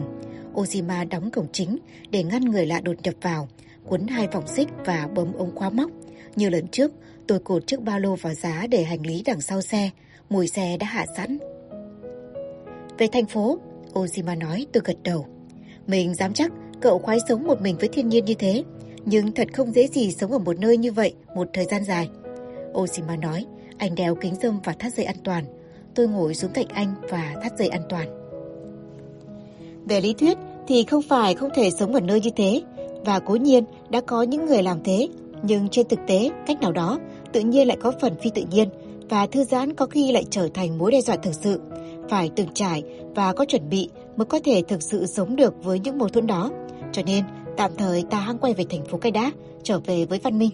Ozima 0.53 1.09
đóng 1.09 1.31
cổng 1.31 1.47
chính 1.51 1.77
để 2.09 2.23
ngăn 2.23 2.45
người 2.45 2.65
lạ 2.65 2.79
đột 2.79 2.95
nhập 3.03 3.13
vào, 3.21 3.47
quấn 3.87 4.07
hai 4.07 4.27
vòng 4.27 4.47
xích 4.47 4.67
và 4.85 5.07
bấm 5.15 5.33
ống 5.33 5.55
khóa 5.55 5.69
móc. 5.69 5.91
Như 6.35 6.49
lần 6.49 6.67
trước, 6.67 6.91
tôi 7.27 7.39
cột 7.39 7.67
chiếc 7.67 7.81
ba 7.81 7.97
lô 7.97 8.15
vào 8.15 8.33
giá 8.33 8.67
để 8.67 8.83
hành 8.83 9.05
lý 9.05 9.23
đằng 9.25 9.41
sau 9.41 9.61
xe, 9.61 9.89
mùi 10.29 10.47
xe 10.47 10.77
đã 10.77 10.87
hạ 10.87 11.05
sẵn. 11.17 11.37
Về 12.97 13.07
thành 13.11 13.25
phố, 13.25 13.59
Ozima 13.93 14.37
nói 14.37 14.65
tôi 14.73 14.83
gật 14.85 14.97
đầu. 15.03 15.25
Mình 15.87 16.15
dám 16.15 16.33
chắc 16.33 16.51
cậu 16.81 16.99
khoái 16.99 17.17
sống 17.29 17.43
một 17.43 17.61
mình 17.61 17.77
với 17.77 17.89
thiên 17.89 18.09
nhiên 18.09 18.25
như 18.25 18.33
thế, 18.33 18.63
nhưng 19.05 19.31
thật 19.31 19.47
không 19.53 19.71
dễ 19.71 19.87
gì 19.87 20.11
sống 20.11 20.31
ở 20.31 20.39
một 20.39 20.59
nơi 20.59 20.77
như 20.77 20.91
vậy 20.91 21.13
một 21.35 21.47
thời 21.53 21.65
gian 21.65 21.83
dài. 21.83 22.09
Oshima 22.73 23.15
nói, 23.15 23.45
anh 23.77 23.95
đeo 23.95 24.15
kính 24.15 24.35
dâm 24.41 24.59
và 24.63 24.73
thắt 24.73 24.93
dây 24.93 25.05
an 25.05 25.15
toàn. 25.23 25.45
Tôi 25.95 26.07
ngồi 26.07 26.35
xuống 26.35 26.51
cạnh 26.53 26.67
anh 26.73 26.95
và 27.09 27.33
thắt 27.43 27.57
dây 27.57 27.67
an 27.67 27.81
toàn. 27.89 28.07
Về 29.85 30.01
lý 30.01 30.13
thuyết 30.13 30.37
thì 30.67 30.83
không 30.83 31.01
phải 31.01 31.35
không 31.35 31.49
thể 31.55 31.69
sống 31.71 31.93
ở 31.93 31.99
nơi 31.99 32.21
như 32.21 32.29
thế, 32.35 32.61
và 33.05 33.19
cố 33.19 33.35
nhiên 33.35 33.63
đã 33.89 34.01
có 34.01 34.23
những 34.23 34.45
người 34.45 34.63
làm 34.63 34.83
thế, 34.83 35.07
nhưng 35.43 35.69
trên 35.69 35.87
thực 35.87 35.99
tế, 36.07 36.31
cách 36.47 36.61
nào 36.61 36.71
đó, 36.71 36.99
tự 37.31 37.39
nhiên 37.39 37.67
lại 37.67 37.77
có 37.81 37.91
phần 38.01 38.15
phi 38.21 38.29
tự 38.35 38.43
nhiên, 38.51 38.69
và 39.09 39.27
thư 39.27 39.43
giãn 39.43 39.73
có 39.73 39.85
khi 39.85 40.11
lại 40.11 40.23
trở 40.29 40.49
thành 40.53 40.77
mối 40.77 40.91
đe 40.91 41.01
dọa 41.01 41.15
thực 41.15 41.33
sự. 41.33 41.61
Phải 42.09 42.31
từng 42.35 42.47
trải 42.53 42.83
và 43.15 43.33
có 43.33 43.45
chuẩn 43.45 43.69
bị 43.69 43.89
mới 44.15 44.25
có 44.25 44.39
thể 44.43 44.61
thực 44.67 44.83
sự 44.83 45.05
sống 45.05 45.35
được 45.35 45.63
với 45.63 45.79
những 45.79 45.97
mâu 45.97 46.09
thuẫn 46.09 46.27
đó. 46.27 46.51
Cho 46.91 47.01
nên, 47.05 47.23
tạm 47.57 47.71
thời 47.77 48.03
ta 48.09 48.19
hãng 48.19 48.37
quay 48.37 48.53
về 48.53 48.65
thành 48.69 48.85
phố 48.85 48.97
Cái 48.97 49.11
Đá, 49.11 49.31
trở 49.63 49.79
về 49.79 50.05
với 50.05 50.19
văn 50.23 50.39
minh. 50.39 50.51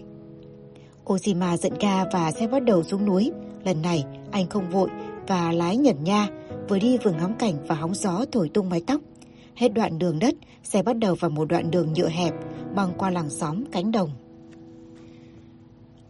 Ozima 1.04 1.56
dẫn 1.56 1.72
ga 1.80 2.04
và 2.12 2.32
xe 2.32 2.46
bắt 2.46 2.64
đầu 2.64 2.82
xuống 2.82 3.04
núi. 3.04 3.32
Lần 3.64 3.82
này, 3.82 4.04
anh 4.30 4.46
không 4.46 4.70
vội 4.70 4.90
và 5.26 5.52
lái 5.52 5.76
nhẩn 5.76 6.04
nha, 6.04 6.28
vừa 6.68 6.78
đi 6.78 6.98
vừa 6.98 7.12
ngắm 7.12 7.34
cảnh 7.34 7.54
và 7.66 7.74
hóng 7.74 7.94
gió 7.94 8.24
thổi 8.32 8.48
tung 8.48 8.68
mái 8.68 8.82
tóc. 8.86 9.00
Hết 9.54 9.68
đoạn 9.68 9.98
đường 9.98 10.18
đất, 10.18 10.34
xe 10.64 10.82
bắt 10.82 10.98
đầu 10.98 11.14
vào 11.14 11.30
một 11.30 11.44
đoạn 11.44 11.70
đường 11.70 11.92
nhựa 11.92 12.08
hẹp, 12.08 12.34
băng 12.74 12.92
qua 12.98 13.10
làng 13.10 13.30
xóm, 13.30 13.64
cánh 13.72 13.92
đồng. 13.92 14.10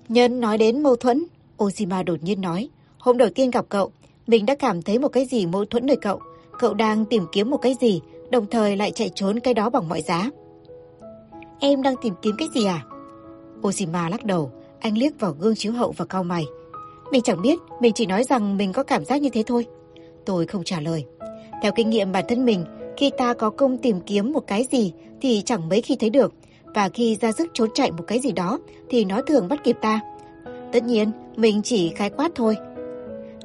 Nhân 0.09 0.41
nói 0.41 0.59
đến 0.59 0.83
mâu 0.83 0.97
thuẫn, 0.97 1.25
Ozima 1.59 2.05
đột 2.05 2.23
nhiên 2.23 2.41
nói. 2.41 2.69
Hôm 2.99 3.19
đầu 3.19 3.29
tiên 3.35 3.51
gặp 3.51 3.67
cậu, 3.69 3.91
mình 4.27 4.47
đã 4.47 4.55
cảm 4.55 4.83
thấy 4.83 4.99
một 4.99 5.09
cái 5.09 5.25
gì 5.25 5.47
mâu 5.47 5.65
thuẫn 5.65 5.87
nơi 5.87 5.97
cậu. 5.97 6.21
Cậu 6.59 6.75
đang 6.75 7.05
tìm 7.05 7.27
kiếm 7.33 7.51
một 7.51 7.57
cái 7.57 7.75
gì, 7.81 8.01
đồng 8.31 8.47
thời 8.51 8.77
lại 8.77 8.91
chạy 8.91 9.11
trốn 9.15 9.41
cái 9.41 9.55
đó 9.55 9.71
bằng 9.71 9.89
mọi 9.89 10.03
giá. 10.03 10.31
Em 11.61 11.83
đang 11.83 11.95
tìm 12.03 12.15
kiếm 12.23 12.37
cái 12.39 12.49
gì 12.55 12.65
à? 12.65 12.85
Oshima 13.67 14.09
lắc 14.09 14.25
đầu, 14.25 14.51
anh 14.81 14.99
liếc 14.99 15.21
vào 15.21 15.35
gương 15.41 15.55
chiếu 15.55 15.73
hậu 15.73 15.95
và 15.97 16.05
cau 16.05 16.25
mày. 16.25 16.45
Mình 17.13 17.23
chẳng 17.23 17.43
biết, 17.43 17.59
mình 17.81 17.93
chỉ 17.93 18.07
nói 18.07 18.25
rằng 18.25 18.57
mình 18.57 18.73
có 18.73 18.83
cảm 18.83 19.05
giác 19.05 19.23
như 19.23 19.29
thế 19.31 19.43
thôi. 19.47 19.67
Tôi 20.25 20.47
không 20.47 20.65
trả 20.65 20.81
lời. 20.81 21.05
Theo 21.63 21.73
kinh 21.77 21.91
nghiệm 21.91 22.13
bản 22.13 22.25
thân 22.29 22.45
mình, 22.45 22.65
khi 22.97 23.11
ta 23.19 23.35
có 23.35 23.51
công 23.51 23.79
tìm 23.79 24.01
kiếm 24.01 24.33
một 24.33 24.47
cái 24.47 24.67
gì 24.73 24.93
thì 25.21 25.43
chẳng 25.45 25.69
mấy 25.69 25.81
khi 25.81 25.97
thấy 25.97 26.11
được. 26.11 26.33
Và 26.75 26.89
khi 26.89 27.17
ra 27.21 27.33
sức 27.33 27.51
trốn 27.55 27.69
chạy 27.75 27.91
một 27.91 28.05
cái 28.07 28.21
gì 28.21 28.33
đó 28.33 28.59
thì 28.89 29.05
nó 29.05 29.23
thường 29.23 29.49
bắt 29.49 29.65
kịp 29.65 29.77
ta. 29.81 30.01
Tất 30.73 30.85
nhiên, 30.85 31.11
mình 31.37 31.63
chỉ 31.63 31.89
khái 31.89 32.11
quát 32.11 32.31
thôi. 32.35 32.57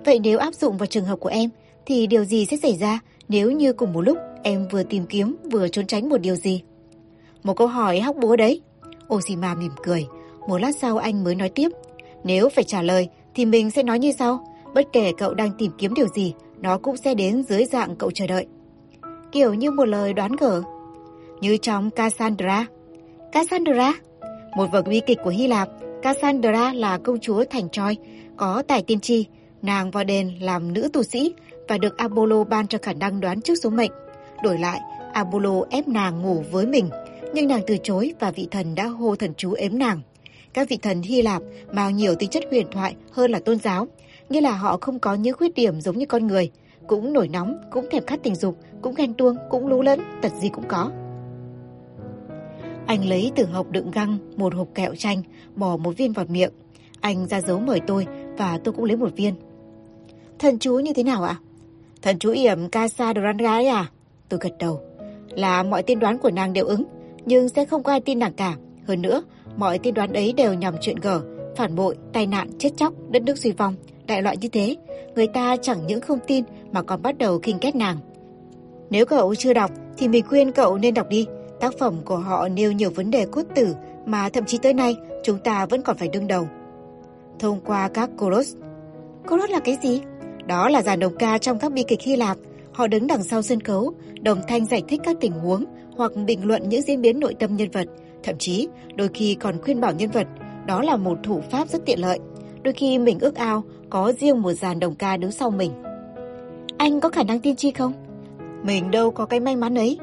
Vậy 0.06 0.19
nếu 0.19 0.38
áp 0.38 0.53
dụng 0.53 0.77
vào 0.77 0.88
trường 0.88 1.06
hợp 1.06 1.19
của 1.19 1.29
em, 1.29 1.50
thì 1.85 2.07
điều 2.07 2.25
gì 2.25 2.45
sẽ 2.45 2.57
xảy 2.57 2.77
ra 2.77 3.00
nếu 3.27 3.51
như 3.51 3.73
cùng 3.73 3.94
một 3.94 4.01
lúc 4.01 4.17
em 4.44 4.67
vừa 4.71 4.83
tìm 4.83 5.06
kiếm 5.06 5.35
vừa 5.51 5.67
trốn 5.67 5.88
tránh 5.88 6.09
một 6.09 6.17
điều 6.17 6.35
gì? 6.35 6.62
Một 7.45 7.57
câu 7.57 7.68
hỏi 7.68 8.00
hóc 8.00 8.15
búa 8.15 8.36
đấy. 8.36 8.62
Oshima 9.13 9.56
mỉm 9.56 9.71
cười. 9.83 10.06
Một 10.47 10.57
lát 10.57 10.71
sau 10.81 10.97
anh 10.97 11.24
mới 11.24 11.36
nói 11.36 11.50
tiếp. 11.50 11.69
Nếu 12.24 12.50
phải 12.50 12.63
trả 12.63 12.81
lời 12.81 13.09
thì 13.36 13.45
mình 13.45 13.71
sẽ 13.71 13.83
nói 13.83 14.00
như 14.00 14.12
sau. 14.12 14.47
Bất 14.74 14.86
kể 14.94 15.12
cậu 15.18 15.33
đang 15.33 15.51
tìm 15.57 15.71
kiếm 15.77 15.94
điều 15.94 16.07
gì, 16.07 16.33
nó 16.59 16.77
cũng 16.77 16.97
sẽ 16.97 17.13
đến 17.13 17.44
dưới 17.44 17.65
dạng 17.65 17.95
cậu 17.95 18.12
chờ 18.12 18.27
đợi. 18.27 18.45
Kiểu 19.31 19.53
như 19.53 19.71
một 19.71 19.86
lời 19.86 20.13
đoán 20.13 20.31
gở. 20.36 20.62
Như 21.42 21.57
trong 21.57 21.92
Cassandra. 21.92 22.65
Cassandra? 23.31 23.94
Một 24.55 24.65
vở 24.72 24.81
bi 24.81 25.01
kịch 25.08 25.17
của 25.24 25.29
Hy 25.29 25.48
Lạp, 25.48 25.70
Cassandra 26.01 26.74
là 26.74 26.98
công 26.98 27.20
chúa 27.20 27.43
thành 27.50 27.70
Troy, 27.70 27.96
có 28.38 28.63
tài 28.67 28.81
tiên 28.81 29.00
tri. 29.00 29.25
Nàng 29.62 29.91
vào 29.91 30.03
đền 30.03 30.31
làm 30.39 30.74
nữ 30.74 30.89
tu 30.93 31.03
sĩ 31.03 31.34
và 31.67 31.77
được 31.77 31.98
Apollo 31.98 32.43
ban 32.43 32.67
cho 32.67 32.77
khả 32.81 32.93
năng 32.93 33.20
đoán 33.20 33.41
trước 33.41 33.55
số 33.63 33.70
mệnh. 33.70 33.91
Đổi 34.43 34.58
lại, 34.58 34.81
Apollo 35.13 35.62
ép 35.70 35.88
nàng 35.88 36.22
ngủ 36.22 36.43
với 36.51 36.65
mình, 36.65 36.89
nhưng 37.36 37.48
nàng 37.48 37.62
từ 37.68 37.77
chối 37.84 38.13
và 38.20 38.32
vị 38.32 38.48
thần 38.51 38.75
đã 38.75 38.86
hô 38.86 39.15
thần 39.15 39.34
chú 39.38 39.54
ếm 39.54 39.77
nàng. 39.77 40.01
Các 40.54 40.70
vị 40.70 40.77
thần 40.82 41.01
Hy 41.01 41.22
Lạp 41.22 41.42
mang 41.74 41.96
nhiều 41.96 42.15
tính 42.15 42.30
chất 42.30 42.44
huyền 42.50 42.68
thoại 42.72 42.96
hơn 43.12 43.32
là 43.32 43.39
tôn 43.39 43.60
giáo, 43.60 43.88
nghĩa 44.30 44.42
là 44.42 44.51
họ 44.51 44.77
không 44.82 45.00
có 45.00 45.13
những 45.15 45.38
khuyết 45.38 45.54
điểm 45.56 45.82
giống 45.82 45.98
như 45.98 46.06
con 46.06 46.27
người, 46.27 46.51
cũng 46.88 47.13
nổi 47.13 47.27
nóng, 47.27 47.58
cũng 47.72 47.86
thèm 47.92 48.06
khát 48.06 48.20
tình 48.24 48.36
dục, 48.36 48.58
cũng 48.82 48.96
ghen 48.96 49.13
tuông, 49.13 49.36
cũng 49.50 49.68
lú 49.68 49.82
lẫn, 49.82 50.00
tật 50.22 50.32
gì 50.42 50.50
cũng 50.50 50.63
có. 50.68 50.92
Anh 52.88 53.10
lấy 53.10 53.32
từ 53.36 53.46
hộp 53.46 53.72
đựng 53.72 53.92
găng 53.92 54.18
một 54.38 54.56
hộp 54.56 54.68
kẹo 54.75 54.96
chanh, 54.96 55.22
bỏ 55.56 55.77
một 55.77 55.98
viên 55.98 56.13
vào 56.13 56.25
miệng. 56.30 56.51
Anh 57.01 57.27
ra 57.27 57.42
dấu 57.42 57.60
mời 57.60 57.80
tôi 57.88 58.08
và 58.38 58.60
tôi 58.63 58.74
cũng 58.74 58.86
lấy 58.86 58.98
một 58.98 59.15
viên. 59.15 59.34
Thần 60.39 60.60
chú 60.60 60.80
như 60.80 60.94
thế 60.94 61.04
nào 61.04 61.24
ạ? 61.24 61.36
Thần 62.01 62.20
chú 62.20 62.32
yểm 62.32 62.70
Casa 62.70 63.13
Duranga 63.13 63.51
à? 63.51 63.92
Tôi 64.30 64.39
gật 64.44 64.54
đầu. 64.60 64.82
Là 65.30 65.63
mọi 65.63 65.84
tiên 65.84 66.00
đoán 66.00 66.18
của 66.18 66.32
nàng 66.32 66.54
đều 66.54 66.65
ứng, 66.65 66.84
nhưng 67.25 67.50
sẽ 67.50 67.65
không 67.65 67.84
có 67.84 67.91
ai 67.91 68.01
tin 68.01 68.20
nàng 68.20 68.34
cả. 68.34 68.55
Hơn 68.88 69.01
nữa, 69.01 69.24
mọi 69.55 69.79
tiên 69.79 69.94
đoán 69.94 70.13
ấy 70.13 70.34
đều 70.34 70.53
nhằm 70.53 70.75
chuyện 70.82 70.96
gở, 70.96 71.22
phản 71.55 71.75
bội, 71.75 71.96
tai 72.13 72.27
nạn, 72.27 72.50
chết 72.60 72.70
chóc, 72.77 72.94
đất 73.10 73.24
nước 73.24 73.38
suy 73.38 73.51
vong, 73.51 73.75
đại 74.08 74.22
loại 74.22 74.38
như 74.38 74.48
thế. 74.50 74.75
Người 75.15 75.27
ta 75.27 75.58
chẳng 75.62 75.88
những 75.88 76.01
không 76.01 76.20
tin 76.27 76.44
mà 76.72 76.82
còn 76.82 77.01
bắt 77.01 77.17
đầu 77.17 77.39
khinh 77.39 77.58
ghét 77.62 77.75
nàng. 77.75 77.98
Nếu 78.89 79.05
cậu 79.05 79.36
chưa 79.36 79.53
đọc 79.53 79.72
thì 79.98 80.08
mình 80.08 80.25
khuyên 80.27 80.51
cậu 80.51 80.77
nên 80.77 80.94
đọc 80.94 81.10
đi. 81.10 81.25
Tác 81.60 81.74
phẩm 81.79 81.96
của 82.05 82.17
họ 82.17 82.48
nêu 82.48 82.72
nhiều 82.72 82.89
vấn 82.89 83.12
đề 83.12 83.25
cốt 83.25 83.44
tử 83.55 83.75
mà 84.05 84.29
thậm 84.29 84.46
chí 84.46 84.58
tới 84.58 84.74
nay 84.74 84.96
chúng 85.24 85.39
ta 85.39 85.65
vẫn 85.65 85.82
còn 85.82 85.98
phải 85.98 86.08
đương 86.08 86.27
đầu. 86.27 86.48
Thông 87.39 87.60
qua 87.65 87.88
các 87.88 88.10
koros. 88.17 88.55
Koros 89.29 89.50
là 89.50 89.60
cái 89.60 89.77
gì? 89.84 90.01
Đó 90.46 90.70
là 90.70 90.82
dàn 90.82 91.00
đồng 91.00 91.15
ca 91.15 91.38
trong 91.38 91.60
các 91.60 91.72
bi 91.72 91.84
kịch 91.88 92.01
Hy 92.01 92.15
Lạp. 92.15 92.38
Họ 92.75 92.88
đứng 92.88 93.08
đằng 93.08 93.24
sau 93.24 93.41
sân 93.41 93.62
khấu, 93.62 93.94
đồng 94.22 94.41
thanh 94.48 94.65
giải 94.65 94.84
thích 94.88 95.01
các 95.03 95.17
tình 95.22 95.32
huống 95.32 95.65
hoặc 95.98 96.12
bình 96.25 96.46
luận 96.46 96.70
những 96.70 96.82
diễn 96.82 97.01
biến 97.01 97.20
nội 97.20 97.36
tâm 97.39 97.55
nhân 97.55 97.70
vật. 97.72 97.88
Thậm 98.24 98.36
chí, 98.38 98.67
đôi 98.96 99.10
khi 99.13 99.36
còn 99.36 99.62
khuyên 99.62 99.82
bảo 99.82 99.94
nhân 99.94 100.12
vật, 100.12 100.27
đó 100.67 100.82
là 100.82 100.98
một 100.98 101.17
thủ 101.24 101.41
pháp 101.51 101.70
rất 101.70 101.86
tiện 101.86 102.00
lợi. 102.00 102.20
Đôi 102.63 102.74
khi 102.74 103.00
mình 103.00 103.20
ước 103.20 103.36
ao 103.36 103.63
có 103.89 104.13
riêng 104.20 104.41
một 104.41 104.53
dàn 104.53 104.79
đồng 104.79 104.96
ca 104.96 105.17
đứng 105.17 105.32
sau 105.32 105.51
mình. 105.51 105.72
Anh 106.77 107.00
có 107.00 107.10
khả 107.10 107.24
năng 107.24 107.39
tiên 107.39 107.55
tri 107.55 107.72
không? 107.72 107.94
Mình 108.63 108.91
đâu 108.91 109.12
có 109.12 109.25
cái 109.25 109.39
may 109.39 109.55
mắn 109.55 109.75
ấy. 109.75 109.98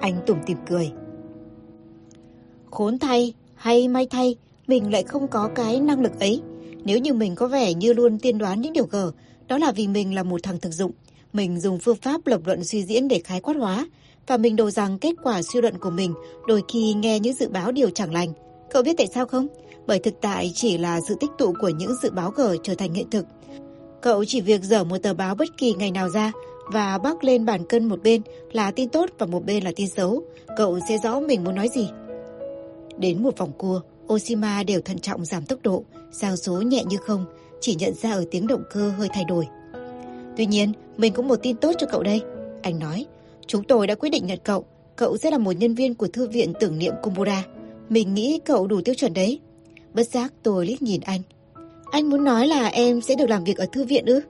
Anh 0.00 0.14
tủm 0.26 0.36
tỉm 0.46 0.58
cười. 0.68 0.92
Khốn 2.70 2.98
thay, 2.98 3.34
hay 3.54 3.88
may 3.88 4.06
thay, 4.10 4.36
mình 4.66 4.92
lại 4.92 5.02
không 5.02 5.28
có 5.28 5.50
cái 5.54 5.80
năng 5.80 6.00
lực 6.00 6.20
ấy. 6.20 6.42
Nếu 6.84 6.98
như 6.98 7.14
mình 7.14 7.34
có 7.34 7.46
vẻ 7.46 7.74
như 7.74 7.92
luôn 7.92 8.18
tiên 8.18 8.38
đoán 8.38 8.60
những 8.60 8.72
điều 8.72 8.86
gở, 8.90 9.12
đó 9.48 9.58
là 9.58 9.72
vì 9.72 9.88
mình 9.88 10.14
là 10.14 10.22
một 10.22 10.40
thằng 10.42 10.60
thực 10.60 10.72
dụng. 10.72 10.92
Mình 11.32 11.60
dùng 11.60 11.78
phương 11.78 11.96
pháp 11.96 12.26
lập 12.26 12.40
luận 12.44 12.64
suy 12.64 12.84
diễn 12.84 13.08
để 13.08 13.20
khái 13.24 13.40
quát 13.40 13.54
hóa, 13.54 13.86
và 14.26 14.36
mình 14.36 14.56
đồ 14.56 14.70
rằng 14.70 14.98
kết 14.98 15.14
quả 15.22 15.42
suy 15.42 15.60
luận 15.60 15.78
của 15.78 15.90
mình 15.90 16.14
đôi 16.46 16.62
khi 16.72 16.94
nghe 16.94 17.20
những 17.20 17.34
dự 17.34 17.48
báo 17.48 17.72
điều 17.72 17.90
chẳng 17.90 18.12
lành. 18.12 18.32
Cậu 18.70 18.82
biết 18.82 18.94
tại 18.98 19.06
sao 19.14 19.26
không? 19.26 19.46
Bởi 19.86 19.98
thực 19.98 20.14
tại 20.20 20.52
chỉ 20.54 20.78
là 20.78 21.00
sự 21.08 21.14
tích 21.20 21.30
tụ 21.38 21.54
của 21.60 21.68
những 21.68 21.94
dự 22.02 22.10
báo 22.10 22.30
gở 22.30 22.56
trở 22.62 22.74
thành 22.74 22.94
hiện 22.94 23.10
thực. 23.10 23.26
Cậu 24.00 24.24
chỉ 24.24 24.40
việc 24.40 24.62
dở 24.62 24.84
một 24.84 24.98
tờ 25.02 25.14
báo 25.14 25.34
bất 25.34 25.48
kỳ 25.56 25.74
ngày 25.74 25.90
nào 25.90 26.08
ra 26.08 26.32
và 26.72 26.98
bắc 26.98 27.24
lên 27.24 27.44
bàn 27.44 27.66
cân 27.66 27.84
một 27.84 28.02
bên 28.02 28.22
là 28.52 28.70
tin 28.70 28.88
tốt 28.88 29.10
và 29.18 29.26
một 29.26 29.44
bên 29.44 29.64
là 29.64 29.72
tin 29.76 29.88
xấu. 29.88 30.22
Cậu 30.56 30.78
sẽ 30.88 30.98
rõ 31.04 31.20
mình 31.20 31.44
muốn 31.44 31.54
nói 31.54 31.68
gì. 31.74 31.88
Đến 32.98 33.22
một 33.22 33.38
vòng 33.38 33.52
cua, 33.58 33.80
Oshima 34.12 34.62
đều 34.62 34.80
thận 34.80 34.98
trọng 34.98 35.24
giảm 35.24 35.46
tốc 35.46 35.58
độ, 35.62 35.84
sang 36.12 36.36
số 36.36 36.62
nhẹ 36.62 36.84
như 36.84 36.96
không, 36.96 37.24
chỉ 37.60 37.74
nhận 37.74 37.94
ra 37.94 38.12
ở 38.12 38.24
tiếng 38.30 38.46
động 38.46 38.62
cơ 38.72 38.90
hơi 38.90 39.08
thay 39.12 39.24
đổi. 39.28 39.46
Tuy 40.36 40.46
nhiên, 40.46 40.72
mình 40.96 41.12
cũng 41.12 41.28
một 41.28 41.36
tin 41.42 41.56
tốt 41.56 41.72
cho 41.78 41.86
cậu 41.86 42.02
đây. 42.02 42.22
Anh 42.62 42.78
nói, 42.78 43.06
chúng 43.46 43.64
tôi 43.64 43.86
đã 43.86 43.94
quyết 43.94 44.10
định 44.10 44.26
nhận 44.26 44.38
cậu. 44.44 44.64
Cậu 44.96 45.16
sẽ 45.16 45.30
là 45.30 45.38
một 45.38 45.52
nhân 45.52 45.74
viên 45.74 45.94
của 45.94 46.06
thư 46.06 46.28
viện 46.28 46.52
tưởng 46.60 46.78
niệm 46.78 46.94
Kumbura. 47.02 47.44
Mình 47.88 48.14
nghĩ 48.14 48.40
cậu 48.44 48.66
đủ 48.66 48.80
tiêu 48.84 48.94
chuẩn 48.94 49.14
đấy. 49.14 49.40
Bất 49.94 50.08
giác 50.08 50.32
tôi 50.42 50.66
liếc 50.66 50.82
nhìn 50.82 51.00
anh. 51.00 51.20
Anh 51.90 52.10
muốn 52.10 52.24
nói 52.24 52.46
là 52.46 52.66
em 52.66 53.00
sẽ 53.00 53.14
được 53.14 53.30
làm 53.30 53.44
việc 53.44 53.56
ở 53.56 53.66
thư 53.72 53.84
viện 53.84 54.06
ư? 54.06 54.20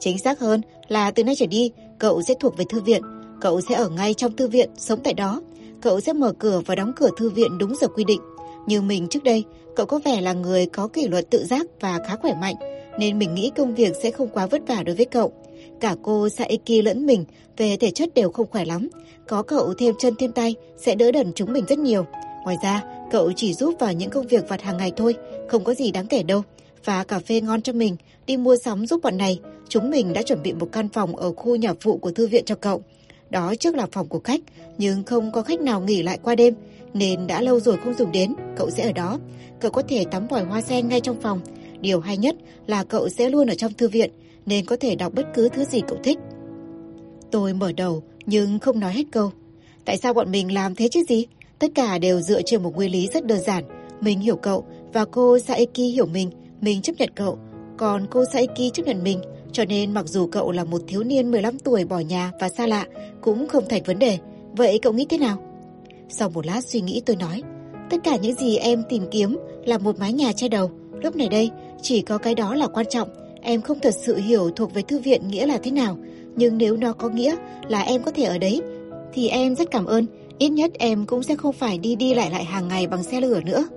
Chính 0.00 0.18
xác 0.18 0.40
hơn 0.40 0.60
là 0.88 1.10
từ 1.10 1.24
nay 1.24 1.34
trở 1.38 1.46
đi, 1.46 1.70
cậu 1.98 2.22
sẽ 2.22 2.34
thuộc 2.40 2.56
về 2.56 2.64
thư 2.68 2.80
viện. 2.80 3.02
Cậu 3.40 3.60
sẽ 3.60 3.74
ở 3.74 3.88
ngay 3.88 4.14
trong 4.14 4.36
thư 4.36 4.48
viện, 4.48 4.70
sống 4.76 5.00
tại 5.04 5.14
đó. 5.14 5.42
Cậu 5.82 6.00
sẽ 6.00 6.12
mở 6.12 6.32
cửa 6.38 6.62
và 6.66 6.74
đóng 6.74 6.92
cửa 6.96 7.10
thư 7.16 7.30
viện 7.30 7.58
đúng 7.58 7.74
giờ 7.80 7.88
quy 7.88 8.04
định. 8.04 8.20
Như 8.66 8.80
mình 8.80 9.08
trước 9.08 9.24
đây, 9.24 9.44
cậu 9.76 9.86
có 9.86 10.00
vẻ 10.04 10.20
là 10.20 10.32
người 10.32 10.66
có 10.66 10.88
kỷ 10.88 11.08
luật 11.08 11.30
tự 11.30 11.44
giác 11.44 11.66
và 11.80 12.00
khá 12.08 12.16
khỏe 12.16 12.34
mạnh, 12.40 12.54
nên 12.98 13.18
mình 13.18 13.34
nghĩ 13.34 13.50
công 13.56 13.74
việc 13.74 13.92
sẽ 14.02 14.10
không 14.10 14.28
quá 14.28 14.46
vất 14.46 14.62
vả 14.66 14.82
đối 14.82 14.96
với 14.96 15.06
cậu. 15.06 15.32
Cả 15.80 15.96
cô 16.02 16.28
Saeki 16.28 16.84
lẫn 16.84 17.06
mình 17.06 17.24
về 17.56 17.76
thể 17.76 17.90
chất 17.90 18.14
đều 18.14 18.30
không 18.30 18.50
khỏe 18.50 18.64
lắm. 18.64 18.88
Có 19.28 19.42
cậu 19.42 19.74
thêm 19.74 19.94
chân 19.98 20.14
thêm 20.18 20.32
tay 20.32 20.54
sẽ 20.76 20.94
đỡ 20.94 21.12
đần 21.12 21.32
chúng 21.34 21.52
mình 21.52 21.64
rất 21.68 21.78
nhiều. 21.78 22.06
Ngoài 22.44 22.56
ra, 22.62 22.82
cậu 23.10 23.32
chỉ 23.36 23.54
giúp 23.54 23.74
vào 23.78 23.92
những 23.92 24.10
công 24.10 24.26
việc 24.26 24.48
vặt 24.48 24.62
hàng 24.62 24.76
ngày 24.76 24.92
thôi, 24.96 25.14
không 25.48 25.64
có 25.64 25.74
gì 25.74 25.90
đáng 25.90 26.06
kể 26.06 26.22
đâu. 26.22 26.42
Và 26.84 27.04
cà 27.04 27.18
phê 27.18 27.40
ngon 27.40 27.62
cho 27.62 27.72
mình, 27.72 27.96
đi 28.26 28.36
mua 28.36 28.56
sắm 28.56 28.86
giúp 28.86 29.00
bọn 29.02 29.16
này. 29.16 29.40
Chúng 29.68 29.90
mình 29.90 30.12
đã 30.12 30.22
chuẩn 30.22 30.42
bị 30.42 30.52
một 30.52 30.68
căn 30.72 30.88
phòng 30.88 31.16
ở 31.16 31.32
khu 31.32 31.56
nhà 31.56 31.74
phụ 31.80 31.96
của 31.96 32.10
thư 32.10 32.26
viện 32.26 32.44
cho 32.44 32.54
cậu. 32.54 32.82
Đó 33.30 33.54
trước 33.54 33.74
là 33.74 33.86
phòng 33.92 34.08
của 34.08 34.20
khách, 34.24 34.40
nhưng 34.78 35.04
không 35.04 35.32
có 35.32 35.42
khách 35.42 35.60
nào 35.60 35.80
nghỉ 35.80 36.02
lại 36.02 36.18
qua 36.22 36.34
đêm, 36.34 36.54
nên 36.94 37.26
đã 37.26 37.40
lâu 37.40 37.60
rồi 37.60 37.76
không 37.84 37.94
dùng 37.94 38.12
đến, 38.12 38.34
cậu 38.56 38.70
sẽ 38.70 38.82
ở 38.82 38.92
đó. 38.92 39.18
Cậu 39.60 39.70
có 39.70 39.82
thể 39.82 40.04
tắm 40.10 40.26
vòi 40.26 40.44
hoa 40.44 40.60
sen 40.60 40.88
ngay 40.88 41.00
trong 41.00 41.20
phòng. 41.20 41.40
Điều 41.84 42.00
hay 42.00 42.16
nhất 42.16 42.36
là 42.66 42.84
cậu 42.84 43.08
sẽ 43.08 43.30
luôn 43.30 43.48
ở 43.48 43.54
trong 43.54 43.72
thư 43.72 43.88
viện, 43.88 44.10
nên 44.46 44.64
có 44.64 44.76
thể 44.76 44.94
đọc 44.94 45.12
bất 45.14 45.26
cứ 45.34 45.48
thứ 45.48 45.64
gì 45.64 45.80
cậu 45.88 45.98
thích. 46.04 46.18
Tôi 47.30 47.54
mở 47.54 47.72
đầu, 47.72 48.02
nhưng 48.26 48.58
không 48.58 48.80
nói 48.80 48.92
hết 48.92 49.04
câu. 49.12 49.30
Tại 49.84 49.96
sao 49.96 50.14
bọn 50.14 50.30
mình 50.30 50.54
làm 50.54 50.74
thế 50.74 50.88
chứ 50.88 51.02
gì? 51.08 51.26
Tất 51.58 51.68
cả 51.74 51.98
đều 51.98 52.20
dựa 52.20 52.42
trên 52.42 52.62
một 52.62 52.76
nguyên 52.76 52.90
lý 52.90 53.08
rất 53.14 53.26
đơn 53.26 53.40
giản. 53.40 53.64
Mình 54.00 54.20
hiểu 54.20 54.36
cậu 54.36 54.64
và 54.92 55.04
cô 55.04 55.38
Saeki 55.38 55.78
hiểu 55.94 56.06
mình, 56.06 56.30
mình 56.60 56.82
chấp 56.82 56.92
nhận 56.98 57.10
cậu. 57.14 57.38
Còn 57.76 58.06
cô 58.10 58.24
Saeki 58.32 58.72
chấp 58.72 58.86
nhận 58.86 59.02
mình, 59.02 59.18
cho 59.52 59.64
nên 59.64 59.94
mặc 59.94 60.08
dù 60.08 60.26
cậu 60.26 60.52
là 60.52 60.64
một 60.64 60.82
thiếu 60.86 61.02
niên 61.02 61.30
15 61.30 61.58
tuổi 61.58 61.84
bỏ 61.84 61.98
nhà 61.98 62.32
và 62.40 62.48
xa 62.48 62.66
lạ, 62.66 62.86
cũng 63.20 63.48
không 63.48 63.68
thành 63.68 63.82
vấn 63.82 63.98
đề. 63.98 64.18
Vậy 64.52 64.78
cậu 64.82 64.92
nghĩ 64.92 65.06
thế 65.08 65.18
nào? 65.18 65.38
Sau 66.08 66.30
một 66.30 66.46
lát 66.46 66.64
suy 66.64 66.80
nghĩ 66.80 67.02
tôi 67.06 67.16
nói, 67.16 67.42
tất 67.90 67.96
cả 68.04 68.16
những 68.16 68.34
gì 68.34 68.56
em 68.56 68.82
tìm 68.88 69.06
kiếm 69.10 69.38
là 69.64 69.78
một 69.78 69.98
mái 69.98 70.12
nhà 70.12 70.32
che 70.32 70.48
đầu. 70.48 70.70
Lúc 71.02 71.16
này 71.16 71.28
đây, 71.28 71.50
chỉ 71.84 72.02
có 72.02 72.18
cái 72.18 72.34
đó 72.34 72.54
là 72.54 72.66
quan 72.66 72.86
trọng. 72.90 73.08
Em 73.42 73.60
không 73.60 73.80
thật 73.80 73.94
sự 74.06 74.16
hiểu 74.16 74.50
thuộc 74.50 74.74
về 74.74 74.82
thư 74.82 74.98
viện 74.98 75.28
nghĩa 75.28 75.46
là 75.46 75.58
thế 75.62 75.70
nào. 75.70 75.96
Nhưng 76.36 76.58
nếu 76.58 76.76
nó 76.76 76.92
có 76.92 77.08
nghĩa 77.08 77.36
là 77.68 77.80
em 77.80 78.02
có 78.02 78.10
thể 78.10 78.24
ở 78.24 78.38
đấy, 78.38 78.60
thì 79.12 79.28
em 79.28 79.54
rất 79.54 79.70
cảm 79.70 79.86
ơn. 79.86 80.06
Ít 80.38 80.48
nhất 80.48 80.70
em 80.78 81.06
cũng 81.06 81.22
sẽ 81.22 81.36
không 81.36 81.52
phải 81.52 81.78
đi 81.78 81.96
đi 81.96 82.14
lại 82.14 82.30
lại 82.30 82.44
hàng 82.44 82.68
ngày 82.68 82.86
bằng 82.86 83.02
xe 83.02 83.20
lửa 83.20 83.40
nữa. 83.44 83.68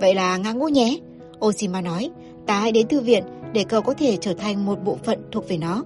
Vậy 0.00 0.14
là 0.14 0.36
ngang 0.36 0.58
ngũ 0.58 0.68
nhé. 0.68 0.98
Oshima 1.44 1.80
nói, 1.80 2.10
ta 2.46 2.60
hãy 2.60 2.72
đến 2.72 2.88
thư 2.88 3.00
viện 3.00 3.24
để 3.52 3.64
cậu 3.64 3.82
có 3.82 3.94
thể 3.94 4.16
trở 4.20 4.34
thành 4.34 4.66
một 4.66 4.84
bộ 4.84 4.98
phận 5.04 5.18
thuộc 5.32 5.48
về 5.48 5.56
nó. 5.56 5.84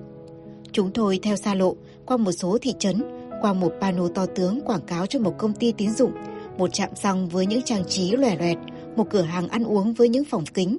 Chúng 0.73 0.91
tôi 0.91 1.19
theo 1.23 1.37
xa 1.37 1.55
lộ 1.55 1.75
qua 2.07 2.17
một 2.17 2.33
số 2.33 2.59
thị 2.63 2.75
trấn, 2.79 3.03
qua 3.41 3.53
một 3.53 3.73
pano 3.81 4.09
to 4.15 4.27
tướng 4.27 4.61
quảng 4.61 4.87
cáo 4.87 5.07
cho 5.07 5.19
một 5.19 5.35
công 5.39 5.53
ty 5.53 5.73
tín 5.73 5.91
dụng, 5.91 6.13
một 6.59 6.73
trạm 6.73 6.91
xăng 6.95 7.29
với 7.29 7.47
những 7.47 7.63
trang 7.63 7.85
trí 7.89 8.11
lòe 8.11 8.37
loẹt, 8.37 8.59
một 8.97 9.07
cửa 9.11 9.23
hàng 9.23 9.49
ăn 9.49 9.65
uống 9.65 9.93
với 9.93 10.09
những 10.09 10.25
phòng 10.25 10.45
kính, 10.55 10.79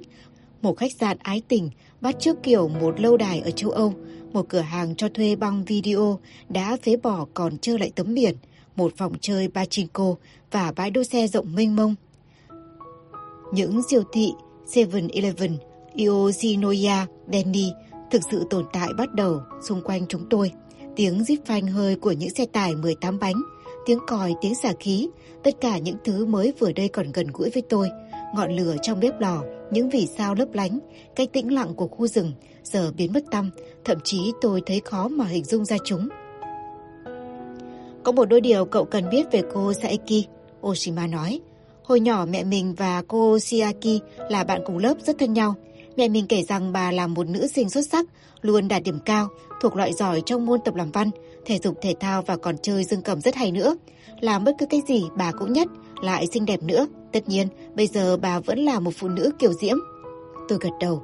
một 0.62 0.76
khách 0.76 0.92
sạn 0.92 1.16
ái 1.22 1.42
tình 1.48 1.70
bắt 2.00 2.16
trước 2.20 2.36
kiểu 2.42 2.68
một 2.68 3.00
lâu 3.00 3.16
đài 3.16 3.40
ở 3.40 3.50
châu 3.50 3.70
Âu, 3.70 3.94
một 4.32 4.48
cửa 4.48 4.60
hàng 4.60 4.96
cho 4.96 5.08
thuê 5.08 5.36
băng 5.36 5.64
video 5.64 6.18
đã 6.48 6.76
phế 6.82 6.96
bỏ 6.96 7.26
còn 7.34 7.58
trơ 7.58 7.78
lại 7.78 7.90
tấm 7.94 8.14
biển, 8.14 8.36
một 8.76 8.92
phòng 8.96 9.12
chơi 9.20 9.48
pachinko 9.48 10.14
và 10.50 10.72
bãi 10.76 10.90
đỗ 10.90 11.04
xe 11.04 11.26
rộng 11.26 11.54
mênh 11.54 11.76
mông. 11.76 11.94
Những 13.52 13.82
siêu 13.90 14.02
thị 14.12 14.32
7-Eleven, 14.74 15.56
Yoshinoya, 16.06 17.06
Denny 17.32 17.72
thực 18.10 18.22
sự 18.30 18.46
tồn 18.50 18.64
tại 18.72 18.88
bắt 18.98 19.14
đầu 19.14 19.40
xung 19.62 19.82
quanh 19.82 20.06
chúng 20.08 20.28
tôi. 20.30 20.52
Tiếng 20.96 21.18
zip 21.18 21.36
phanh 21.46 21.66
hơi 21.66 21.96
của 21.96 22.12
những 22.12 22.30
xe 22.30 22.46
tải 22.46 22.74
18 22.76 23.18
bánh, 23.18 23.42
tiếng 23.86 23.98
còi, 24.06 24.34
tiếng 24.40 24.54
xả 24.54 24.72
khí, 24.80 25.08
tất 25.44 25.54
cả 25.60 25.78
những 25.78 25.96
thứ 26.04 26.26
mới 26.26 26.52
vừa 26.58 26.72
đây 26.72 26.88
còn 26.88 27.12
gần 27.12 27.26
gũi 27.32 27.50
với 27.50 27.62
tôi. 27.68 27.90
Ngọn 28.34 28.52
lửa 28.52 28.76
trong 28.82 29.00
bếp 29.00 29.20
lò, 29.20 29.42
những 29.70 29.88
vì 29.88 30.06
sao 30.06 30.34
lấp 30.34 30.48
lánh, 30.52 30.78
cái 31.16 31.26
tĩnh 31.26 31.54
lặng 31.54 31.74
của 31.74 31.88
khu 31.88 32.06
rừng 32.06 32.32
giờ 32.62 32.92
biến 32.96 33.12
mất 33.12 33.24
tâm, 33.30 33.50
thậm 33.84 33.98
chí 34.04 34.32
tôi 34.40 34.62
thấy 34.66 34.80
khó 34.84 35.08
mà 35.08 35.24
hình 35.24 35.44
dung 35.44 35.64
ra 35.64 35.76
chúng. 35.84 36.08
Có 38.02 38.12
một 38.12 38.24
đôi 38.24 38.40
điều 38.40 38.64
cậu 38.64 38.84
cần 38.84 39.10
biết 39.10 39.32
về 39.32 39.42
cô 39.54 39.72
Saeki, 39.72 40.26
Oshima 40.66 41.06
nói. 41.06 41.40
Hồi 41.82 42.00
nhỏ 42.00 42.26
mẹ 42.30 42.44
mình 42.44 42.74
và 42.74 43.02
cô 43.08 43.38
Shiaki 43.38 44.02
là 44.30 44.44
bạn 44.44 44.62
cùng 44.66 44.78
lớp 44.78 44.94
rất 45.02 45.18
thân 45.18 45.32
nhau. 45.32 45.54
Mẹ 45.96 46.08
mình 46.08 46.26
kể 46.26 46.42
rằng 46.42 46.72
bà 46.72 46.92
là 46.92 47.06
một 47.06 47.28
nữ 47.28 47.46
sinh 47.46 47.70
xuất 47.70 47.86
sắc, 47.86 48.06
luôn 48.40 48.68
đạt 48.68 48.82
điểm 48.82 48.98
cao, 49.04 49.28
thuộc 49.60 49.76
loại 49.76 49.92
giỏi 49.92 50.22
trong 50.26 50.46
môn 50.46 50.60
tập 50.64 50.74
làm 50.74 50.90
văn, 50.90 51.10
thể 51.44 51.58
dục 51.58 51.78
thể 51.82 51.94
thao 52.00 52.22
và 52.22 52.36
còn 52.36 52.58
chơi 52.58 52.84
dương 52.84 53.02
cầm 53.02 53.20
rất 53.20 53.34
hay 53.34 53.52
nữa. 53.52 53.76
Làm 54.20 54.44
bất 54.44 54.52
cứ 54.58 54.66
cái 54.66 54.82
gì 54.88 55.04
bà 55.16 55.32
cũng 55.32 55.52
nhất, 55.52 55.68
lại 56.02 56.26
xinh 56.32 56.46
đẹp 56.46 56.62
nữa. 56.62 56.86
Tất 57.12 57.28
nhiên, 57.28 57.48
bây 57.74 57.86
giờ 57.86 58.16
bà 58.16 58.40
vẫn 58.40 58.58
là 58.58 58.80
một 58.80 58.90
phụ 58.96 59.08
nữ 59.08 59.30
kiều 59.38 59.52
diễm. 59.52 59.76
Tôi 60.48 60.58
gật 60.62 60.70
đầu. 60.80 61.02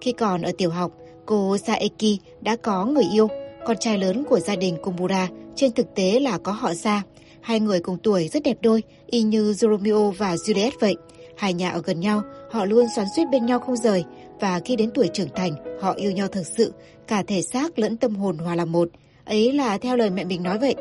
Khi 0.00 0.12
còn 0.12 0.42
ở 0.42 0.52
tiểu 0.58 0.70
học, 0.70 0.92
cô 1.26 1.56
Saeki 1.58 2.20
đã 2.40 2.56
có 2.56 2.86
người 2.86 3.04
yêu, 3.12 3.28
con 3.66 3.76
trai 3.80 3.98
lớn 3.98 4.24
của 4.28 4.40
gia 4.40 4.56
đình 4.56 4.76
Kumura 4.82 5.28
trên 5.56 5.72
thực 5.72 5.94
tế 5.94 6.20
là 6.20 6.38
có 6.38 6.52
họ 6.52 6.74
Sa. 6.74 7.02
Hai 7.40 7.60
người 7.60 7.80
cùng 7.80 7.98
tuổi 8.02 8.28
rất 8.28 8.42
đẹp 8.42 8.58
đôi, 8.62 8.82
y 9.06 9.22
như 9.22 9.52
Romeo 9.52 10.10
và 10.10 10.34
Juliet 10.34 10.70
vậy. 10.80 10.96
Hai 11.36 11.54
nhà 11.54 11.70
ở 11.70 11.82
gần 11.84 12.00
nhau, 12.00 12.22
họ 12.50 12.64
luôn 12.64 12.86
xoắn 12.96 13.06
suýt 13.16 13.24
bên 13.32 13.46
nhau 13.46 13.58
không 13.58 13.76
rời. 13.76 14.04
Và 14.40 14.60
khi 14.64 14.76
đến 14.76 14.90
tuổi 14.94 15.08
trưởng 15.12 15.28
thành, 15.34 15.52
họ 15.80 15.92
yêu 15.92 16.10
nhau 16.10 16.28
thực 16.28 16.46
sự, 16.46 16.72
cả 17.06 17.22
thể 17.22 17.42
xác 17.42 17.78
lẫn 17.78 17.96
tâm 17.96 18.16
hồn 18.16 18.38
hòa 18.38 18.54
làm 18.54 18.72
một. 18.72 18.88
Ấy 19.24 19.52
là 19.52 19.78
theo 19.78 19.96
lời 19.96 20.10
mẹ 20.10 20.24
mình 20.24 20.42
nói 20.42 20.58
vậy. 20.58 20.74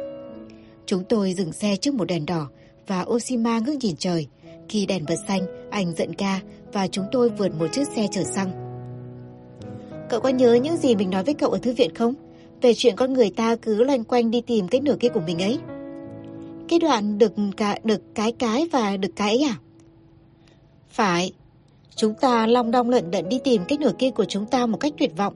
Chúng 0.86 1.04
tôi 1.10 1.34
dừng 1.34 1.54
xe 1.54 1.76
trước 1.76 1.94
một 1.94 2.06
đèn 2.06 2.26
đỏ 2.26 2.50
và 2.88 3.06
Oshima 3.10 3.60
ngước 3.60 3.76
nhìn 3.76 3.96
trời. 3.96 4.28
Khi 4.70 4.86
đèn 4.86 5.06
bật 5.08 5.16
xanh, 5.28 5.70
anh 5.70 5.94
giận 5.94 6.14
ca 6.14 6.42
và 6.74 6.88
chúng 6.88 7.06
tôi 7.12 7.30
vượt 7.30 7.52
một 7.60 7.68
chiếc 7.72 7.88
xe 7.96 8.08
chở 8.12 8.24
xăng. 8.24 8.52
Cậu 10.10 10.20
có 10.20 10.30
nhớ 10.30 10.54
những 10.54 10.78
gì 10.78 10.96
mình 10.96 11.10
nói 11.10 11.24
với 11.24 11.34
cậu 11.34 11.50
ở 11.50 11.58
thư 11.58 11.74
viện 11.74 11.96
không? 11.96 12.14
Về 12.62 12.74
chuyện 12.74 12.96
con 12.96 13.14
người 13.14 13.30
ta 13.30 13.56
cứ 13.56 13.84
loanh 13.84 14.04
quanh 14.04 14.32
đi 14.32 14.42
tìm 14.42 14.68
cái 14.68 14.82
nửa 14.82 14.96
kia 15.00 15.10
của 15.10 15.22
mình 15.26 15.42
ấy. 15.42 15.60
Cái 16.70 16.80
đoạn 16.80 17.18
được, 17.18 17.34
cả, 17.58 17.80
được 17.84 18.02
cái 18.16 18.32
cái 18.32 18.68
và 18.72 18.98
được 18.98 19.12
cái 19.16 19.30
ấy 19.30 19.42
à? 19.42 19.56
Phải, 20.90 21.32
chúng 21.96 22.14
ta 22.14 22.48
long 22.48 22.72
đong 22.72 22.90
lận 22.90 23.12
đận 23.12 23.30
đi 23.30 23.40
tìm 23.44 23.62
cái 23.68 23.78
nửa 23.78 23.92
kia 24.00 24.12
của 24.12 24.26
chúng 24.26 24.46
ta 24.46 24.66
một 24.66 24.78
cách 24.78 24.94
tuyệt 24.98 25.12
vọng. 25.18 25.34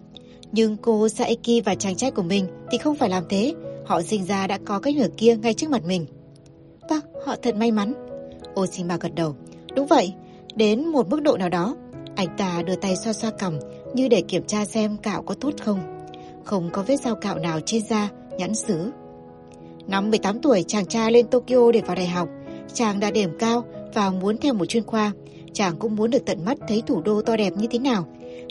Nhưng 0.52 0.78
cô 0.78 1.10
Saeki 1.10 1.64
và 1.66 1.76
chàng 1.76 1.96
trai 1.96 2.12
của 2.12 2.24
mình 2.24 2.46
thì 2.72 2.78
không 2.78 2.96
phải 2.96 3.10
làm 3.10 3.24
thế. 3.30 3.54
Họ 3.86 4.02
sinh 4.02 4.26
ra 4.26 4.48
đã 4.48 4.60
có 4.66 4.80
cái 4.80 4.94
nửa 4.94 5.08
kia 5.18 5.38
ngay 5.38 5.54
trước 5.54 5.70
mặt 5.70 5.82
mình. 5.86 6.06
Vâng, 6.90 7.02
họ 7.26 7.36
thật 7.42 7.56
may 7.56 7.72
mắn. 7.72 8.09
Oshima 8.62 8.98
gật 8.98 9.16
đầu. 9.16 9.36
Đúng 9.76 9.88
vậy, 9.88 10.14
đến 10.56 10.88
một 10.88 11.10
mức 11.10 11.22
độ 11.22 11.38
nào 11.38 11.50
đó. 11.50 11.76
Anh 12.16 12.28
ta 12.38 12.62
đưa 12.66 12.76
tay 12.76 12.96
xoa 12.96 13.14
xoa 13.14 13.32
cằm 13.32 13.60
như 13.94 14.08
để 14.08 14.22
kiểm 14.22 14.44
tra 14.44 14.66
xem 14.66 14.98
cạo 14.98 15.22
có 15.22 15.36
tốt 15.36 15.54
không. 15.62 15.80
Không 16.44 16.70
có 16.74 16.84
vết 16.84 16.96
dao 16.98 17.16
cạo 17.16 17.40
nào 17.40 17.60
trên 17.66 17.82
da, 17.86 18.10
nhãn 18.38 18.56
xứ. 18.56 18.92
Năm 19.88 20.10
18 20.10 20.42
tuổi 20.42 20.64
chàng 20.68 20.86
trai 20.86 21.12
lên 21.12 21.28
Tokyo 21.28 21.72
để 21.72 21.82
vào 21.82 21.96
đại 21.96 22.08
học. 22.08 22.30
Chàng 22.74 23.00
đã 23.00 23.12
điểm 23.12 23.30
cao 23.40 23.64
và 23.94 24.10
muốn 24.10 24.38
theo 24.38 24.54
một 24.54 24.66
chuyên 24.66 24.84
khoa. 24.84 25.12
Chàng 25.54 25.76
cũng 25.80 25.96
muốn 25.96 26.12
được 26.12 26.26
tận 26.26 26.46
mắt 26.46 26.58
thấy 26.68 26.84
thủ 26.88 27.02
đô 27.02 27.22
to 27.22 27.38
đẹp 27.38 27.54
như 27.58 27.68
thế 27.72 27.80
nào. 27.80 28.06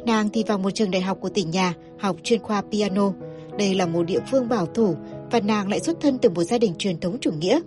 Nàng 0.06 0.28
thì 0.28 0.44
vào 0.46 0.58
một 0.58 0.70
trường 0.70 0.90
đại 0.90 1.02
học 1.02 1.18
của 1.20 1.28
tỉnh 1.28 1.50
nhà 1.50 1.74
học 1.98 2.16
chuyên 2.22 2.42
khoa 2.42 2.62
piano. 2.62 3.12
Đây 3.58 3.74
là 3.74 3.86
một 3.86 4.02
địa 4.02 4.20
phương 4.30 4.48
bảo 4.48 4.66
thủ 4.66 4.94
và 5.30 5.40
nàng 5.40 5.68
lại 5.68 5.80
xuất 5.80 6.00
thân 6.00 6.18
từ 6.18 6.30
một 6.30 6.44
gia 6.44 6.58
đình 6.58 6.74
truyền 6.78 7.00
thống 7.00 7.18
chủ 7.20 7.30
nghĩa. 7.32 7.60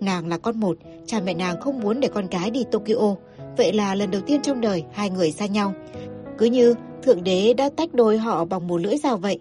Nàng 0.00 0.28
là 0.28 0.38
con 0.38 0.60
một, 0.60 0.78
cha 1.06 1.20
mẹ 1.20 1.34
nàng 1.34 1.60
không 1.60 1.80
muốn 1.80 2.00
để 2.00 2.08
con 2.08 2.26
gái 2.26 2.50
đi 2.50 2.64
Tokyo. 2.70 3.14
Vậy 3.56 3.72
là 3.72 3.94
lần 3.94 4.10
đầu 4.10 4.22
tiên 4.26 4.42
trong 4.42 4.60
đời 4.60 4.84
hai 4.92 5.10
người 5.10 5.30
xa 5.32 5.46
nhau. 5.46 5.74
Cứ 6.38 6.46
như 6.46 6.74
Thượng 7.02 7.24
Đế 7.24 7.54
đã 7.54 7.70
tách 7.76 7.94
đôi 7.94 8.18
họ 8.18 8.44
bằng 8.44 8.66
một 8.66 8.80
lưỡi 8.80 8.96
dao 8.96 9.16
vậy. 9.16 9.40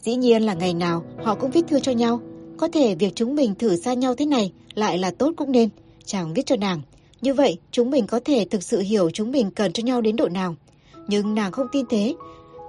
Dĩ 0.00 0.16
nhiên 0.16 0.42
là 0.42 0.54
ngày 0.54 0.74
nào 0.74 1.04
họ 1.24 1.34
cũng 1.34 1.50
viết 1.50 1.64
thư 1.68 1.80
cho 1.80 1.92
nhau. 1.92 2.20
Có 2.56 2.68
thể 2.68 2.94
việc 2.94 3.12
chúng 3.14 3.34
mình 3.36 3.54
thử 3.54 3.76
xa 3.76 3.94
nhau 3.94 4.14
thế 4.14 4.26
này 4.26 4.52
lại 4.74 4.98
là 4.98 5.10
tốt 5.10 5.32
cũng 5.36 5.52
nên. 5.52 5.68
Chàng 6.04 6.34
viết 6.34 6.46
cho 6.46 6.56
nàng. 6.56 6.80
Như 7.20 7.34
vậy 7.34 7.58
chúng 7.70 7.90
mình 7.90 8.06
có 8.06 8.20
thể 8.24 8.46
thực 8.50 8.62
sự 8.62 8.80
hiểu 8.80 9.10
chúng 9.10 9.32
mình 9.32 9.50
cần 9.50 9.72
cho 9.72 9.82
nhau 9.82 10.00
đến 10.00 10.16
độ 10.16 10.28
nào. 10.28 10.54
Nhưng 11.08 11.34
nàng 11.34 11.52
không 11.52 11.66
tin 11.72 11.86
thế. 11.90 12.14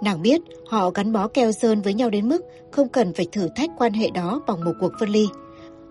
Nàng 0.04 0.22
biết 0.22 0.42
họ 0.68 0.90
gắn 0.90 1.12
bó 1.14 1.28
keo 1.28 1.52
sơn 1.52 1.82
với 1.82 1.94
nhau 1.94 2.10
đến 2.10 2.30
mức 2.30 2.42
không 2.72 2.90
cần 2.90 3.14
phải 3.14 3.28
thử 3.32 3.48
thách 3.56 3.70
quan 3.78 3.94
hệ 3.94 4.10
đó 4.10 4.42
bằng 4.48 4.64
một 4.66 4.72
cuộc 4.80 4.92
phân 5.00 5.10
ly. 5.10 5.28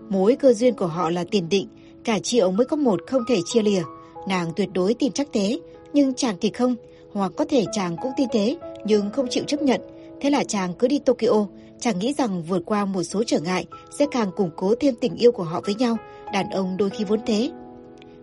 Mối 0.09 0.35
cơ 0.35 0.53
duyên 0.53 0.73
của 0.73 0.87
họ 0.87 1.09
là 1.09 1.23
tiền 1.31 1.49
định, 1.49 1.67
cả 2.07 2.19
triệu 2.19 2.51
mới 2.51 2.65
có 2.65 2.75
một 2.75 2.99
không 3.07 3.21
thể 3.27 3.39
chia 3.45 3.61
lìa. 3.61 3.81
Nàng 4.27 4.51
tuyệt 4.55 4.69
đối 4.73 4.93
tin 4.93 5.11
chắc 5.11 5.27
thế, 5.33 5.59
nhưng 5.93 6.13
chàng 6.13 6.35
thì 6.41 6.49
không, 6.49 6.75
hoặc 7.13 7.31
có 7.37 7.45
thể 7.49 7.65
chàng 7.71 7.97
cũng 8.01 8.11
tin 8.17 8.27
thế 8.31 8.57
nhưng 8.85 9.09
không 9.09 9.27
chịu 9.29 9.43
chấp 9.47 9.61
nhận. 9.61 9.81
Thế 10.21 10.29
là 10.29 10.43
chàng 10.43 10.73
cứ 10.73 10.87
đi 10.87 10.99
Tokyo, 10.99 11.45
chàng 11.79 11.99
nghĩ 11.99 12.13
rằng 12.17 12.43
vượt 12.43 12.63
qua 12.65 12.85
một 12.85 13.03
số 13.03 13.23
trở 13.23 13.39
ngại 13.39 13.65
sẽ 13.99 14.05
càng 14.11 14.31
củng 14.35 14.49
cố 14.55 14.75
thêm 14.79 14.95
tình 14.95 15.15
yêu 15.15 15.31
của 15.31 15.43
họ 15.43 15.61
với 15.65 15.75
nhau, 15.75 15.97
đàn 16.33 16.49
ông 16.49 16.77
đôi 16.77 16.89
khi 16.89 17.03
vốn 17.03 17.19
thế. 17.25 17.51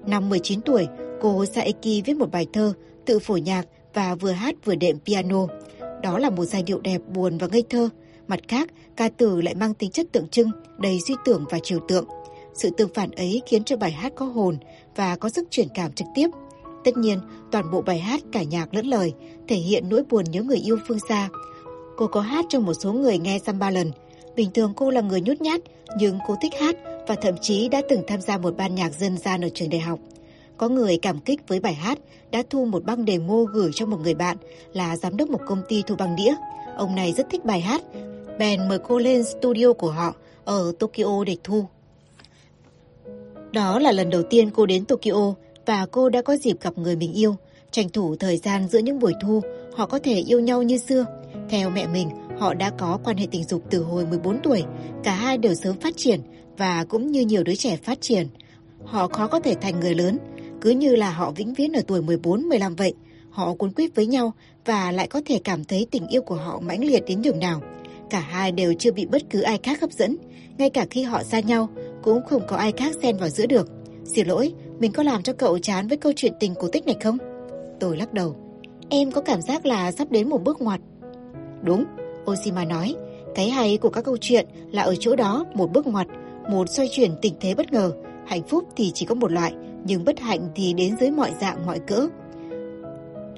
Năm 0.06 0.28
19 0.28 0.60
tuổi, 0.60 0.86
cô 1.20 1.44
Saeki 1.46 2.02
viết 2.04 2.16
một 2.16 2.30
bài 2.32 2.46
thơ, 2.52 2.72
tự 3.04 3.18
phổ 3.18 3.36
nhạc 3.36 3.66
và 3.94 4.14
vừa 4.14 4.32
hát 4.32 4.54
vừa 4.64 4.74
đệm 4.74 4.98
piano. 5.06 5.46
Đó 6.02 6.18
là 6.18 6.30
một 6.30 6.44
giai 6.44 6.62
điệu 6.62 6.80
đẹp 6.80 7.00
buồn 7.14 7.38
và 7.38 7.46
ngây 7.46 7.64
thơ. 7.70 7.88
Mặt 8.28 8.40
khác, 8.48 8.68
ca 8.96 9.08
từ 9.08 9.40
lại 9.40 9.54
mang 9.54 9.74
tính 9.74 9.90
chất 9.90 10.06
tượng 10.12 10.28
trưng, 10.28 10.50
đầy 10.78 10.98
suy 11.06 11.14
tưởng 11.24 11.44
và 11.50 11.58
trừu 11.58 11.80
tượng. 11.88 12.04
Sự 12.54 12.70
tương 12.70 12.94
phản 12.94 13.10
ấy 13.10 13.42
khiến 13.46 13.64
cho 13.64 13.76
bài 13.76 13.92
hát 13.92 14.12
có 14.16 14.26
hồn 14.26 14.56
và 14.96 15.16
có 15.16 15.28
sức 15.28 15.50
truyền 15.50 15.68
cảm 15.74 15.92
trực 15.92 16.06
tiếp. 16.14 16.28
Tất 16.84 16.96
nhiên, 16.96 17.20
toàn 17.50 17.70
bộ 17.70 17.82
bài 17.82 17.98
hát 17.98 18.20
cả 18.32 18.42
nhạc 18.42 18.74
lẫn 18.74 18.86
lời 18.86 19.12
thể 19.48 19.56
hiện 19.56 19.88
nỗi 19.88 20.02
buồn 20.10 20.24
nhớ 20.30 20.42
người 20.42 20.58
yêu 20.58 20.78
phương 20.88 20.98
xa. 21.08 21.28
Cô 21.96 22.06
có 22.06 22.20
hát 22.20 22.44
cho 22.48 22.60
một 22.60 22.74
số 22.74 22.92
người 22.92 23.18
nghe 23.18 23.38
xăm 23.38 23.58
ba 23.58 23.70
lần. 23.70 23.92
Bình 24.36 24.50
thường 24.54 24.72
cô 24.76 24.90
là 24.90 25.00
người 25.00 25.20
nhút 25.20 25.40
nhát, 25.40 25.60
nhưng 25.98 26.18
cô 26.28 26.36
thích 26.42 26.52
hát 26.60 26.76
và 27.08 27.14
thậm 27.14 27.34
chí 27.40 27.68
đã 27.68 27.82
từng 27.88 28.02
tham 28.06 28.20
gia 28.20 28.38
một 28.38 28.56
ban 28.56 28.74
nhạc 28.74 28.94
dân 28.94 29.18
gian 29.18 29.44
ở 29.44 29.48
trường 29.54 29.70
đại 29.70 29.80
học. 29.80 29.98
Có 30.56 30.68
người 30.68 30.98
cảm 31.02 31.20
kích 31.20 31.48
với 31.48 31.60
bài 31.60 31.74
hát 31.74 31.98
đã 32.30 32.42
thu 32.50 32.64
một 32.64 32.84
băng 32.84 33.04
demo 33.06 33.42
gửi 33.42 33.70
cho 33.74 33.86
một 33.86 34.00
người 34.00 34.14
bạn 34.14 34.36
là 34.72 34.96
giám 34.96 35.16
đốc 35.16 35.30
một 35.30 35.40
công 35.46 35.62
ty 35.68 35.82
thu 35.86 35.96
băng 35.96 36.16
đĩa. 36.16 36.34
Ông 36.76 36.94
này 36.94 37.12
rất 37.12 37.26
thích 37.30 37.44
bài 37.44 37.60
hát, 37.60 37.82
bèn 38.38 38.68
mời 38.68 38.78
cô 38.78 38.98
lên 38.98 39.24
studio 39.24 39.72
của 39.72 39.90
họ 39.90 40.14
ở 40.44 40.72
Tokyo 40.78 41.24
để 41.26 41.36
thu. 41.44 41.64
Đó 43.54 43.78
là 43.78 43.92
lần 43.92 44.10
đầu 44.10 44.22
tiên 44.22 44.50
cô 44.50 44.66
đến 44.66 44.84
Tokyo 44.84 45.34
và 45.66 45.86
cô 45.90 46.08
đã 46.08 46.22
có 46.22 46.36
dịp 46.36 46.60
gặp 46.60 46.78
người 46.78 46.96
mình 46.96 47.12
yêu. 47.12 47.36
Tranh 47.70 47.88
thủ 47.88 48.16
thời 48.16 48.36
gian 48.36 48.68
giữa 48.68 48.78
những 48.78 48.98
buổi 48.98 49.12
thu, 49.22 49.40
họ 49.74 49.86
có 49.86 49.98
thể 49.98 50.14
yêu 50.14 50.40
nhau 50.40 50.62
như 50.62 50.78
xưa. 50.78 51.06
Theo 51.50 51.70
mẹ 51.70 51.86
mình, 51.86 52.08
họ 52.38 52.54
đã 52.54 52.70
có 52.70 52.98
quan 53.04 53.16
hệ 53.16 53.26
tình 53.30 53.44
dục 53.44 53.62
từ 53.70 53.82
hồi 53.82 54.06
14 54.06 54.38
tuổi. 54.42 54.62
Cả 55.04 55.14
hai 55.14 55.38
đều 55.38 55.54
sớm 55.54 55.80
phát 55.80 55.96
triển 55.96 56.20
và 56.56 56.84
cũng 56.88 57.12
như 57.12 57.20
nhiều 57.20 57.42
đứa 57.42 57.54
trẻ 57.54 57.76
phát 57.76 58.00
triển. 58.00 58.28
Họ 58.84 59.08
khó 59.08 59.26
có 59.26 59.40
thể 59.40 59.54
thành 59.54 59.80
người 59.80 59.94
lớn, 59.94 60.18
cứ 60.60 60.70
như 60.70 60.96
là 60.96 61.10
họ 61.10 61.30
vĩnh 61.30 61.54
viễn 61.54 61.72
ở 61.72 61.82
tuổi 61.86 62.00
14-15 62.00 62.76
vậy. 62.76 62.94
Họ 63.30 63.54
cuốn 63.54 63.72
quýt 63.72 63.94
với 63.94 64.06
nhau 64.06 64.32
và 64.64 64.92
lại 64.92 65.06
có 65.06 65.20
thể 65.26 65.40
cảm 65.44 65.64
thấy 65.64 65.86
tình 65.90 66.06
yêu 66.06 66.22
của 66.22 66.36
họ 66.36 66.60
mãnh 66.60 66.84
liệt 66.84 67.02
đến 67.06 67.22
nhường 67.22 67.38
nào. 67.38 67.62
Cả 68.10 68.20
hai 68.20 68.52
đều 68.52 68.74
chưa 68.78 68.92
bị 68.92 69.06
bất 69.06 69.22
cứ 69.30 69.40
ai 69.40 69.58
khác 69.62 69.80
hấp 69.80 69.92
dẫn. 69.92 70.16
Ngay 70.58 70.70
cả 70.70 70.86
khi 70.90 71.02
họ 71.02 71.22
xa 71.22 71.40
nhau, 71.40 71.68
cũng 72.04 72.24
không 72.24 72.42
có 72.48 72.56
ai 72.56 72.72
khác 72.72 72.96
xen 73.02 73.16
vào 73.16 73.28
giữa 73.28 73.46
được. 73.46 73.68
Xin 74.04 74.26
lỗi, 74.26 74.52
mình 74.78 74.92
có 74.92 75.02
làm 75.02 75.22
cho 75.22 75.32
cậu 75.32 75.58
chán 75.58 75.88
với 75.88 75.96
câu 75.96 76.12
chuyện 76.16 76.32
tình 76.40 76.54
cổ 76.54 76.68
tích 76.68 76.86
này 76.86 76.96
không? 77.02 77.18
Tôi 77.80 77.96
lắc 77.96 78.12
đầu. 78.12 78.36
Em 78.88 79.10
có 79.10 79.20
cảm 79.20 79.42
giác 79.42 79.66
là 79.66 79.92
sắp 79.92 80.10
đến 80.10 80.28
một 80.28 80.42
bước 80.44 80.60
ngoặt. 80.60 80.80
Đúng, 81.62 81.84
Oshima 82.30 82.64
nói. 82.64 82.94
Cái 83.34 83.50
hay 83.50 83.76
của 83.76 83.90
các 83.90 84.04
câu 84.04 84.16
chuyện 84.16 84.46
là 84.70 84.82
ở 84.82 84.94
chỗ 85.00 85.16
đó 85.16 85.44
một 85.54 85.72
bước 85.72 85.86
ngoặt, 85.86 86.06
một 86.50 86.68
xoay 86.68 86.88
chuyển 86.92 87.10
tình 87.22 87.34
thế 87.40 87.54
bất 87.54 87.72
ngờ. 87.72 87.92
Hạnh 88.26 88.42
phúc 88.42 88.64
thì 88.76 88.90
chỉ 88.94 89.06
có 89.06 89.14
một 89.14 89.32
loại, 89.32 89.54
nhưng 89.84 90.04
bất 90.04 90.20
hạnh 90.20 90.48
thì 90.54 90.74
đến 90.74 90.96
dưới 91.00 91.10
mọi 91.10 91.30
dạng 91.40 91.66
mọi 91.66 91.78
cỡ. 91.78 92.08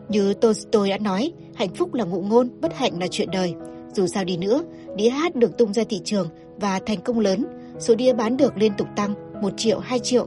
Như 0.09 0.35
Tolstoy 0.35 0.91
đã 0.91 0.99
nói, 0.99 1.33
hạnh 1.55 1.75
phúc 1.75 1.95
là 1.95 2.05
ngụ 2.05 2.23
ngôn, 2.23 2.49
bất 2.61 2.75
hạnh 2.75 3.01
là 3.01 3.07
chuyện 3.11 3.29
đời. 3.33 3.55
Dù 3.95 4.07
sao 4.07 4.25
đi 4.25 4.37
nữa, 4.37 4.63
đĩa 4.97 5.09
hát 5.09 5.37
được 5.37 5.59
tung 5.59 5.73
ra 5.73 5.85
thị 5.89 6.01
trường 6.05 6.29
và 6.57 6.81
thành 6.87 7.01
công 7.01 7.21
lớn, 7.21 7.45
số 7.81 7.95
đĩa 7.95 8.13
bán 8.13 8.37
được 8.37 8.57
liên 8.57 8.73
tục 8.79 8.89
tăng 8.97 9.15
1 9.43 9.51
triệu, 9.57 9.79
2 9.79 9.99
triệu. 9.99 10.27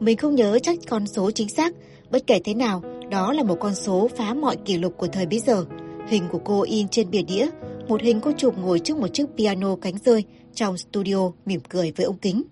Mình 0.00 0.16
không 0.16 0.34
nhớ 0.34 0.58
chắc 0.62 0.78
con 0.88 1.06
số 1.06 1.30
chính 1.30 1.48
xác, 1.48 1.74
bất 2.10 2.26
kể 2.26 2.40
thế 2.44 2.54
nào, 2.54 2.82
đó 3.10 3.32
là 3.32 3.42
một 3.42 3.56
con 3.60 3.74
số 3.74 4.08
phá 4.16 4.34
mọi 4.34 4.56
kỷ 4.64 4.78
lục 4.78 4.94
của 4.96 5.06
thời 5.06 5.26
bấy 5.26 5.38
giờ. 5.38 5.64
Hình 6.08 6.28
của 6.32 6.40
cô 6.44 6.62
in 6.62 6.88
trên 6.88 7.10
bìa 7.10 7.22
đĩa, 7.22 7.46
một 7.88 8.02
hình 8.02 8.20
cô 8.20 8.32
chụp 8.36 8.58
ngồi 8.58 8.78
trước 8.78 8.96
một 8.96 9.08
chiếc 9.12 9.26
piano 9.36 9.76
cánh 9.76 9.94
rơi 10.04 10.24
trong 10.54 10.78
studio 10.78 11.30
mỉm 11.46 11.60
cười 11.68 11.92
với 11.96 12.06
ống 12.06 12.18
kính. 12.18 12.42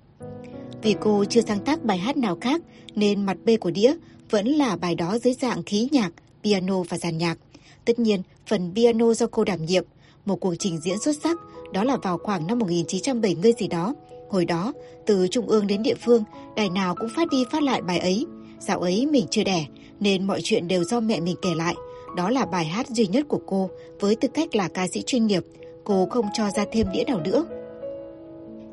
Vì 0.83 0.95
cô 1.01 1.25
chưa 1.25 1.41
sáng 1.41 1.65
tác 1.65 1.85
bài 1.85 1.99
hát 1.99 2.17
nào 2.17 2.37
khác 2.41 2.63
nên 2.95 3.27
mặt 3.27 3.37
B 3.45 3.49
của 3.61 3.71
đĩa 3.71 3.95
vẫn 4.31 4.47
là 4.47 4.77
bài 4.77 4.95
đó 4.95 5.19
dưới 5.19 5.35
dạng 5.35 5.63
khí 5.63 5.89
nhạc, 5.93 6.11
piano 6.45 6.83
và 6.83 6.99
dàn 6.99 7.19
nhạc. 7.19 7.39
Tất 7.85 7.99
nhiên, 7.99 8.23
phần 8.47 8.73
piano 8.75 9.15
do 9.15 9.27
cô 9.27 9.45
đảm 9.45 9.67
nhiệm, 9.67 9.85
một 10.27 10.37
cuộc 10.37 10.55
trình 10.59 10.79
diễn 10.79 10.99
xuất 10.99 11.17
sắc, 11.23 11.39
đó 11.73 11.85
là 11.85 11.97
vào 11.97 12.19
khoảng 12.19 12.47
năm 12.47 12.59
1970 12.59 13.53
gì 13.59 13.69
đó. 13.69 13.95
Hồi 14.31 14.45
đó, 14.45 14.73
từ 15.07 15.29
trung 15.31 15.47
ương 15.47 15.67
đến 15.67 15.83
địa 15.83 15.95
phương, 15.95 16.25
đài 16.57 16.71
nào 16.71 16.95
cũng 16.95 17.09
phát 17.17 17.29
đi 17.31 17.45
phát 17.53 17.63
lại 17.63 17.83
bài 17.83 17.99
ấy. 17.99 18.27
Dạo 18.59 18.81
ấy 18.81 19.07
mình 19.07 19.27
chưa 19.31 19.45
đẻ, 19.45 19.67
nên 20.01 20.27
mọi 20.27 20.41
chuyện 20.43 20.69
đều 20.69 20.85
do 20.85 21.01
mẹ 21.01 21.21
mình 21.21 21.37
kể 21.43 21.55
lại. 21.55 21.75
Đó 22.17 22.31
là 22.31 22.47
bài 22.47 22.65
hát 22.65 22.89
duy 22.89 23.07
nhất 23.07 23.25
của 23.29 23.41
cô, 23.47 23.71
với 24.01 24.17
tư 24.17 24.29
cách 24.29 24.57
là 24.57 24.69
ca 24.69 24.87
sĩ 24.89 25.03
chuyên 25.07 25.27
nghiệp. 25.27 25.43
Cô 25.85 26.07
không 26.11 26.27
cho 26.35 26.51
ra 26.51 26.65
thêm 26.73 26.87
đĩa 26.93 27.05
nào 27.05 27.21
nữa. 27.21 27.45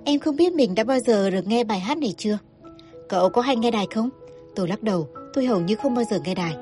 Em 0.06 0.20
không 0.20 0.36
biết 0.36 0.54
mình 0.54 0.76
đã 0.76 0.84
bao 0.84 1.00
giờ 1.00 1.30
được 1.30 1.48
nghe 1.48 1.64
bài 1.64 1.80
hát 1.80 1.98
này 1.98 2.14
chưa? 2.18 2.38
Cậu 3.10 3.30
có 3.30 3.42
hay 3.42 3.56
nghe 3.56 3.72
đài 3.72 3.88
không? 3.96 4.10
Tôi 4.56 4.68
lắc 4.68 4.84
đầu, 4.84 5.08
tôi 5.34 5.46
hầu 5.46 5.62
như 5.62 5.76
không 5.76 5.96
bao 5.96 6.06
giờ 6.12 6.20
nghe 6.26 6.36
đài. 6.36 6.56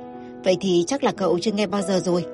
Vậy 0.43 0.57
thì 0.61 0.83
chắc 0.87 1.03
là 1.03 1.11
cậu 1.11 1.39
chưa 1.39 1.51
nghe 1.51 1.67
bao 1.67 1.81
giờ 1.81 2.01
rồi. 2.05 2.25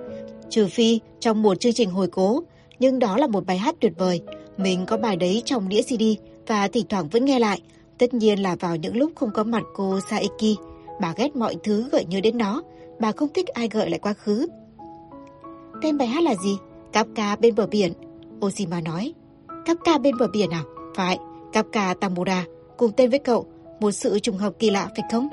Trừ 0.49 0.67
phi 0.67 0.99
trong 1.19 1.41
một 1.41 1.59
chương 1.59 1.73
trình 1.73 1.89
hồi 1.89 2.07
cố, 2.07 2.43
nhưng 2.79 2.99
đó 2.99 3.17
là 3.17 3.27
một 3.27 3.45
bài 3.45 3.57
hát 3.57 3.75
tuyệt 3.79 3.93
vời. 3.97 4.21
Mình 4.57 4.85
có 4.85 4.97
bài 4.97 5.15
đấy 5.15 5.41
trong 5.45 5.69
đĩa 5.69 5.81
CD 5.81 6.03
và 6.47 6.67
thỉnh 6.67 6.85
thoảng 6.89 7.07
vẫn 7.07 7.25
nghe 7.25 7.39
lại. 7.39 7.61
Tất 7.97 8.13
nhiên 8.13 8.39
là 8.39 8.55
vào 8.55 8.75
những 8.75 8.97
lúc 8.97 9.11
không 9.15 9.31
có 9.31 9.43
mặt 9.43 9.63
cô 9.75 9.99
Saeki. 10.09 10.57
Bà 11.01 11.13
ghét 11.17 11.35
mọi 11.35 11.55
thứ 11.63 11.89
gợi 11.91 12.05
nhớ 12.05 12.21
đến 12.21 12.37
nó. 12.37 12.61
Bà 12.99 13.11
không 13.11 13.29
thích 13.33 13.47
ai 13.47 13.67
gợi 13.67 13.89
lại 13.89 13.99
quá 13.99 14.13
khứ. 14.13 14.47
Tên 15.81 15.97
bài 15.97 16.07
hát 16.07 16.23
là 16.23 16.35
gì? 16.35 16.57
Kafka 16.93 17.37
bên 17.39 17.55
bờ 17.55 17.67
biển. 17.67 17.93
Oshima 18.45 18.81
nói. 18.81 19.13
Kafka 19.65 20.01
bên 20.01 20.17
bờ 20.17 20.27
biển 20.27 20.49
à? 20.49 20.63
Phải, 20.95 21.17
Kafka 21.53 21.93
Tamura, 21.93 22.45
cùng 22.77 22.91
tên 22.91 23.09
với 23.09 23.19
cậu, 23.19 23.45
một 23.79 23.91
sự 23.91 24.19
trùng 24.19 24.37
hợp 24.37 24.53
kỳ 24.59 24.69
lạ 24.69 24.89
phải 24.95 25.05
không? 25.11 25.29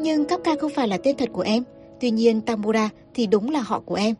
Nhưng 0.00 0.24
Kafka 0.24 0.56
không 0.60 0.70
phải 0.74 0.88
là 0.88 0.98
tên 0.98 1.16
thật 1.16 1.28
của 1.32 1.42
em, 1.42 1.62
tuy 2.00 2.10
nhiên 2.10 2.40
Tamura 2.40 2.88
thì 3.14 3.26
đúng 3.26 3.50
là 3.50 3.60
họ 3.60 3.80
của 3.80 3.94
em. 3.94 4.14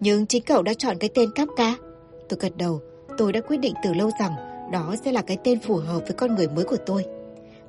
Nhưng 0.00 0.26
chính 0.26 0.42
cậu 0.42 0.62
đã 0.62 0.74
chọn 0.74 0.98
cái 0.98 1.10
tên 1.14 1.30
Kafka. 1.30 1.72
Tôi 2.28 2.38
gật 2.40 2.56
đầu, 2.56 2.80
tôi 3.18 3.32
đã 3.32 3.40
quyết 3.40 3.56
định 3.56 3.74
từ 3.84 3.94
lâu 3.94 4.10
rằng 4.20 4.47
đó 4.72 4.94
sẽ 5.04 5.12
là 5.12 5.22
cái 5.22 5.38
tên 5.44 5.60
phù 5.60 5.76
hợp 5.76 6.00
với 6.00 6.12
con 6.12 6.34
người 6.34 6.48
mới 6.48 6.64
của 6.64 6.76
tôi. 6.86 7.04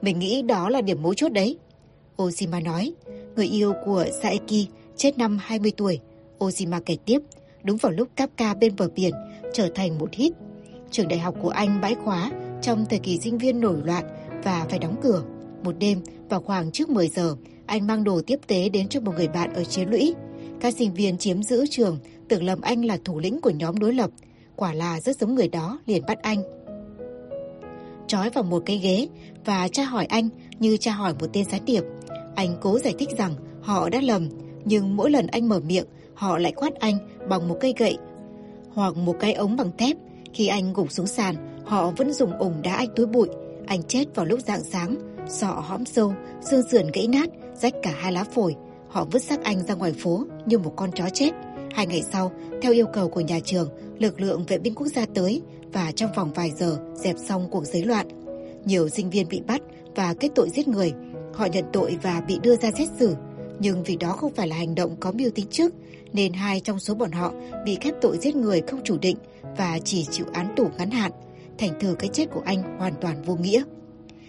Mình 0.01 0.19
nghĩ 0.19 0.41
đó 0.41 0.69
là 0.69 0.81
điểm 0.81 1.01
mấu 1.01 1.13
chốt 1.13 1.29
đấy. 1.29 1.57
Oshima 2.23 2.59
nói, 2.59 2.93
người 3.35 3.47
yêu 3.47 3.73
của 3.85 4.05
Saeki 4.21 4.67
chết 4.95 5.17
năm 5.17 5.37
20 5.41 5.71
tuổi. 5.77 5.99
Oshima 6.45 6.79
kể 6.79 6.97
tiếp, 7.05 7.19
đúng 7.63 7.77
vào 7.77 7.91
lúc 7.91 8.07
Kafka 8.15 8.59
bên 8.59 8.75
bờ 8.77 8.89
biển 8.95 9.13
trở 9.53 9.69
thành 9.75 9.97
một 9.97 10.13
hit 10.13 10.33
Trường 10.91 11.07
đại 11.07 11.19
học 11.19 11.35
của 11.41 11.49
anh 11.49 11.81
bãi 11.81 11.95
khóa 11.95 12.31
trong 12.61 12.85
thời 12.89 12.99
kỳ 12.99 13.17
sinh 13.17 13.37
viên 13.37 13.59
nổi 13.59 13.77
loạn 13.83 14.03
và 14.43 14.65
phải 14.69 14.79
đóng 14.79 14.95
cửa. 15.01 15.23
Một 15.63 15.75
đêm, 15.79 16.01
vào 16.29 16.41
khoảng 16.41 16.71
trước 16.71 16.89
10 16.89 17.07
giờ, 17.07 17.35
anh 17.65 17.87
mang 17.87 18.03
đồ 18.03 18.21
tiếp 18.27 18.39
tế 18.47 18.69
đến 18.69 18.87
cho 18.87 18.99
một 18.99 19.11
người 19.15 19.27
bạn 19.27 19.53
ở 19.53 19.63
chiến 19.63 19.89
lũy. 19.89 20.15
Các 20.59 20.73
sinh 20.73 20.93
viên 20.93 21.17
chiếm 21.17 21.43
giữ 21.43 21.65
trường 21.69 21.99
tưởng 22.29 22.43
lầm 22.43 22.61
anh 22.61 22.85
là 22.85 22.97
thủ 23.05 23.19
lĩnh 23.19 23.41
của 23.41 23.49
nhóm 23.49 23.79
đối 23.79 23.93
lập. 23.93 24.09
Quả 24.55 24.73
là 24.73 25.01
rất 25.01 25.17
giống 25.17 25.35
người 25.35 25.47
đó, 25.47 25.79
liền 25.85 26.05
bắt 26.07 26.21
anh. 26.21 26.58
Trói 28.09 28.29
vào 28.29 28.43
một 28.43 28.63
cái 28.65 28.77
ghế 28.77 29.07
và 29.45 29.67
tra 29.67 29.83
hỏi 29.83 30.05
anh 30.05 30.29
như 30.59 30.77
tra 30.77 30.91
hỏi 30.91 31.13
một 31.19 31.27
tên 31.33 31.45
gián 31.45 31.65
điệp. 31.65 31.83
Anh 32.35 32.55
cố 32.61 32.79
giải 32.79 32.93
thích 32.99 33.09
rằng 33.17 33.33
họ 33.61 33.89
đã 33.89 34.01
lầm, 34.01 34.29
nhưng 34.65 34.95
mỗi 34.95 35.11
lần 35.11 35.27
anh 35.27 35.49
mở 35.49 35.59
miệng, 35.59 35.85
họ 36.13 36.37
lại 36.37 36.51
quát 36.55 36.79
anh 36.79 36.97
bằng 37.29 37.47
một 37.47 37.57
cây 37.61 37.73
gậy 37.77 37.97
hoặc 38.73 38.97
một 38.97 39.15
cái 39.19 39.33
ống 39.33 39.55
bằng 39.55 39.77
thép 39.77 39.97
khi 40.33 40.47
anh 40.47 40.73
gục 40.73 40.91
xuống 40.91 41.07
sàn, 41.07 41.35
họ 41.65 41.91
vẫn 41.91 42.13
dùng 42.13 42.37
ủng 42.37 42.61
đá 42.61 42.75
anh 42.75 42.87
túi 42.95 43.05
bụi. 43.05 43.27
Anh 43.67 43.83
chết 43.83 44.15
vào 44.15 44.25
lúc 44.25 44.39
rạng 44.39 44.63
sáng, 44.63 44.95
sọ 45.27 45.47
hõm 45.47 45.85
sâu, 45.85 46.13
xương 46.41 46.69
sườn 46.71 46.91
gãy 46.93 47.07
nát, 47.07 47.29
rách 47.53 47.73
cả 47.83 47.93
hai 47.99 48.11
lá 48.11 48.23
phổi. 48.23 48.55
Họ 48.89 49.05
vứt 49.11 49.23
xác 49.23 49.43
anh 49.43 49.65
ra 49.65 49.75
ngoài 49.75 49.93
phố 49.93 50.23
như 50.45 50.57
một 50.57 50.73
con 50.75 50.91
chó 50.91 51.05
chết. 51.13 51.31
Hai 51.71 51.87
ngày 51.87 52.01
sau, 52.11 52.31
theo 52.61 52.73
yêu 52.73 52.85
cầu 52.93 53.09
của 53.09 53.21
nhà 53.21 53.39
trường, 53.45 53.69
lực 53.99 54.21
lượng 54.21 54.45
vệ 54.47 54.57
binh 54.57 54.75
quốc 54.75 54.87
gia 54.87 55.05
tới 55.05 55.41
và 55.73 55.91
trong 55.91 56.11
vòng 56.15 56.33
vài 56.33 56.51
giờ 56.51 56.79
dẹp 56.95 57.15
xong 57.17 57.47
cuộc 57.51 57.65
giấy 57.65 57.83
loạn. 57.85 58.07
Nhiều 58.65 58.89
sinh 58.89 59.09
viên 59.09 59.27
bị 59.27 59.41
bắt 59.47 59.61
và 59.95 60.13
kết 60.19 60.29
tội 60.35 60.49
giết 60.49 60.67
người. 60.67 60.93
Họ 61.33 61.45
nhận 61.45 61.65
tội 61.73 61.97
và 62.01 62.21
bị 62.21 62.39
đưa 62.43 62.55
ra 62.55 62.71
xét 62.71 62.87
xử, 62.99 63.15
nhưng 63.59 63.83
vì 63.83 63.95
đó 63.95 64.11
không 64.11 64.33
phải 64.33 64.47
là 64.47 64.55
hành 64.55 64.75
động 64.75 64.95
có 64.99 65.11
mưu 65.11 65.29
tính 65.29 65.45
trước, 65.51 65.73
nên 66.13 66.33
hai 66.33 66.59
trong 66.59 66.79
số 66.79 66.93
bọn 66.93 67.11
họ 67.11 67.33
bị 67.65 67.77
khép 67.81 67.93
tội 68.01 68.17
giết 68.17 68.35
người 68.35 68.61
không 68.61 68.81
chủ 68.83 68.97
định 68.97 69.17
và 69.57 69.79
chỉ 69.83 70.05
chịu 70.11 70.25
án 70.33 70.53
tù 70.55 70.69
ngắn 70.77 70.91
hạn. 70.91 71.11
Thành 71.57 71.79
thử 71.79 71.95
cái 71.99 72.09
chết 72.13 72.25
của 72.33 72.41
anh 72.45 72.77
hoàn 72.77 72.93
toàn 73.01 73.21
vô 73.21 73.35
nghĩa. 73.35 73.63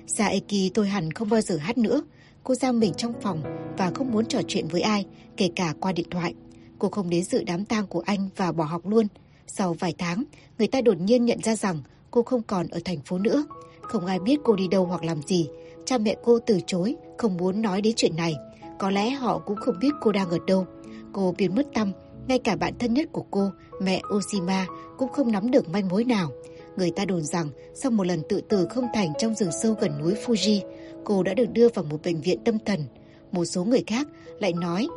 Saeki 0.06 0.70
tôi 0.74 0.88
hẳn 0.88 1.12
không 1.12 1.28
bao 1.28 1.40
giờ 1.40 1.56
hát 1.56 1.78
nữa. 1.78 2.02
Cô 2.44 2.54
giam 2.54 2.80
mình 2.80 2.94
trong 2.94 3.12
phòng 3.22 3.42
và 3.78 3.90
không 3.94 4.12
muốn 4.12 4.26
trò 4.26 4.40
chuyện 4.48 4.68
với 4.68 4.80
ai, 4.80 5.04
kể 5.36 5.50
cả 5.56 5.74
qua 5.80 5.92
điện 5.92 6.06
thoại. 6.10 6.34
Cô 6.78 6.88
không 6.88 7.10
đến 7.10 7.24
dự 7.24 7.44
đám 7.44 7.64
tang 7.64 7.86
của 7.86 8.02
anh 8.06 8.28
và 8.36 8.52
bỏ 8.52 8.64
học 8.64 8.86
luôn. 8.86 9.06
Sau 9.54 9.72
vài 9.72 9.94
tháng, 9.98 10.24
người 10.58 10.68
ta 10.68 10.80
đột 10.80 11.00
nhiên 11.00 11.24
nhận 11.24 11.38
ra 11.42 11.56
rằng 11.56 11.82
cô 12.10 12.22
không 12.22 12.42
còn 12.42 12.68
ở 12.68 12.80
thành 12.84 13.00
phố 13.00 13.18
nữa. 13.18 13.44
Không 13.82 14.06
ai 14.06 14.18
biết 14.18 14.40
cô 14.44 14.56
đi 14.56 14.68
đâu 14.68 14.84
hoặc 14.86 15.04
làm 15.04 15.22
gì. 15.22 15.48
Cha 15.84 15.98
mẹ 15.98 16.16
cô 16.24 16.38
từ 16.46 16.60
chối, 16.66 16.96
không 17.18 17.36
muốn 17.36 17.62
nói 17.62 17.80
đến 17.80 17.92
chuyện 17.96 18.16
này. 18.16 18.34
Có 18.78 18.90
lẽ 18.90 19.10
họ 19.10 19.38
cũng 19.38 19.56
không 19.56 19.78
biết 19.80 19.88
cô 20.00 20.12
đang 20.12 20.30
ở 20.30 20.38
đâu. 20.46 20.66
Cô 21.12 21.34
biến 21.38 21.54
mất 21.54 21.66
tâm, 21.74 21.92
ngay 22.28 22.38
cả 22.38 22.56
bạn 22.56 22.74
thân 22.78 22.94
nhất 22.94 23.08
của 23.12 23.24
cô, 23.30 23.50
mẹ 23.82 24.02
Oshima, 24.16 24.66
cũng 24.98 25.12
không 25.12 25.32
nắm 25.32 25.50
được 25.50 25.68
manh 25.68 25.88
mối 25.88 26.04
nào. 26.04 26.30
Người 26.76 26.90
ta 26.90 27.04
đồn 27.04 27.22
rằng 27.22 27.48
sau 27.74 27.90
một 27.90 28.06
lần 28.06 28.22
tự 28.28 28.40
tử 28.40 28.66
không 28.70 28.86
thành 28.94 29.12
trong 29.18 29.34
rừng 29.34 29.50
sâu 29.62 29.74
gần 29.80 29.98
núi 29.98 30.14
Fuji, 30.26 30.60
cô 31.04 31.22
đã 31.22 31.34
được 31.34 31.52
đưa 31.52 31.68
vào 31.68 31.84
một 31.84 32.02
bệnh 32.04 32.20
viện 32.20 32.38
tâm 32.44 32.58
thần. 32.58 32.84
Một 33.32 33.44
số 33.44 33.64
người 33.64 33.84
khác 33.86 34.08
lại 34.40 34.52
nói 34.52 34.88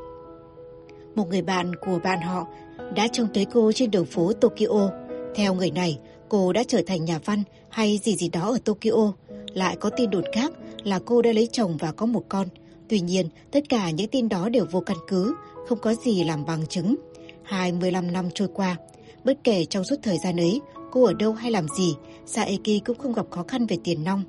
một 1.16 1.28
người 1.30 1.42
bạn 1.42 1.76
của 1.76 2.00
bạn 2.04 2.22
họ 2.22 2.48
đã 2.96 3.08
trông 3.08 3.28
thấy 3.34 3.46
cô 3.54 3.72
trên 3.72 3.92
đường 3.92 4.06
phố 4.06 4.34
Tokyo. 4.34 4.90
Theo 5.36 5.54
người 5.54 5.72
này, 5.72 6.00
cô 6.30 6.54
đã 6.54 6.64
trở 6.68 6.82
thành 6.88 7.06
nhà 7.06 7.20
văn 7.26 7.44
hay 7.70 8.00
gì 8.04 8.16
gì 8.16 8.30
đó 8.30 8.52
ở 8.52 8.58
Tokyo. 8.66 9.14
Lại 9.54 9.78
có 9.80 9.90
tin 9.90 10.10
đồn 10.10 10.24
khác 10.34 10.52
là 10.84 11.00
cô 11.06 11.22
đã 11.22 11.32
lấy 11.32 11.48
chồng 11.52 11.78
và 11.78 11.92
có 11.92 12.06
một 12.06 12.24
con. 12.30 12.48
Tuy 12.90 13.00
nhiên, 13.00 13.28
tất 13.52 13.70
cả 13.70 13.90
những 13.90 14.08
tin 14.08 14.30
đó 14.30 14.50
đều 14.50 14.66
vô 14.72 14.80
căn 14.80 14.98
cứ, 15.08 15.36
không 15.68 15.80
có 15.80 15.94
gì 15.94 16.24
làm 16.24 16.46
bằng 16.46 16.68
chứng. 16.68 16.96
25 17.44 18.12
năm 18.12 18.30
trôi 18.34 18.48
qua, 18.54 18.76
bất 19.24 19.38
kể 19.44 19.66
trong 19.66 19.84
suốt 19.84 19.96
thời 20.04 20.18
gian 20.24 20.38
ấy, 20.40 20.62
cô 20.92 21.06
ở 21.06 21.14
đâu 21.14 21.34
hay 21.34 21.52
làm 21.52 21.66
gì, 21.78 21.96
Saeki 22.26 22.84
cũng 22.86 22.98
không 22.98 23.14
gặp 23.14 23.26
khó 23.30 23.44
khăn 23.48 23.66
về 23.66 23.78
tiền 23.84 24.04
nong. 24.04 24.24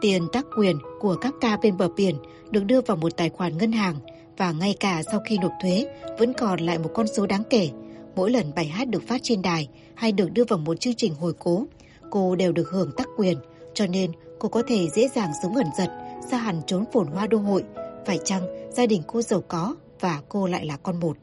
Tiền 0.00 0.26
tác 0.32 0.46
quyền 0.56 0.76
của 1.00 1.16
các 1.16 1.34
ca 1.40 1.56
bên 1.56 1.76
bờ 1.76 1.88
biển 1.96 2.16
được 2.50 2.64
đưa 2.64 2.80
vào 2.80 2.96
một 2.96 3.16
tài 3.16 3.30
khoản 3.30 3.58
ngân 3.58 3.72
hàng 3.72 3.96
và 4.36 4.52
ngay 4.52 4.74
cả 4.80 5.02
sau 5.10 5.20
khi 5.28 5.38
nộp 5.38 5.52
thuế 5.62 5.86
vẫn 6.18 6.32
còn 6.32 6.60
lại 6.60 6.78
một 6.78 6.90
con 6.94 7.06
số 7.06 7.26
đáng 7.26 7.42
kể. 7.50 7.70
Mỗi 8.20 8.30
lần 8.30 8.54
bài 8.54 8.66
hát 8.66 8.88
được 8.88 9.02
phát 9.06 9.20
trên 9.22 9.42
đài 9.42 9.68
hay 9.94 10.12
được 10.12 10.32
đưa 10.32 10.44
vào 10.44 10.58
một 10.58 10.80
chương 10.80 10.94
trình 10.94 11.14
hồi 11.14 11.32
cố, 11.38 11.64
cô 12.10 12.36
đều 12.36 12.52
được 12.52 12.68
hưởng 12.70 12.90
tác 12.96 13.08
quyền, 13.16 13.38
cho 13.74 13.86
nên 13.86 14.10
cô 14.38 14.48
có 14.48 14.62
thể 14.66 14.88
dễ 14.94 15.08
dàng 15.14 15.30
sống 15.42 15.54
ẩn 15.54 15.66
giật, 15.78 15.88
xa 16.30 16.36
hẳn 16.38 16.60
trốn 16.66 16.84
phồn 16.92 17.06
hoa 17.06 17.26
đô 17.26 17.38
hội. 17.38 17.64
Phải 18.06 18.18
chăng 18.24 18.70
gia 18.70 18.86
đình 18.86 19.02
cô 19.06 19.22
giàu 19.22 19.42
có 19.48 19.76
và 20.00 20.20
cô 20.28 20.46
lại 20.46 20.66
là 20.66 20.76
con 20.76 21.00
một? 21.00 21.16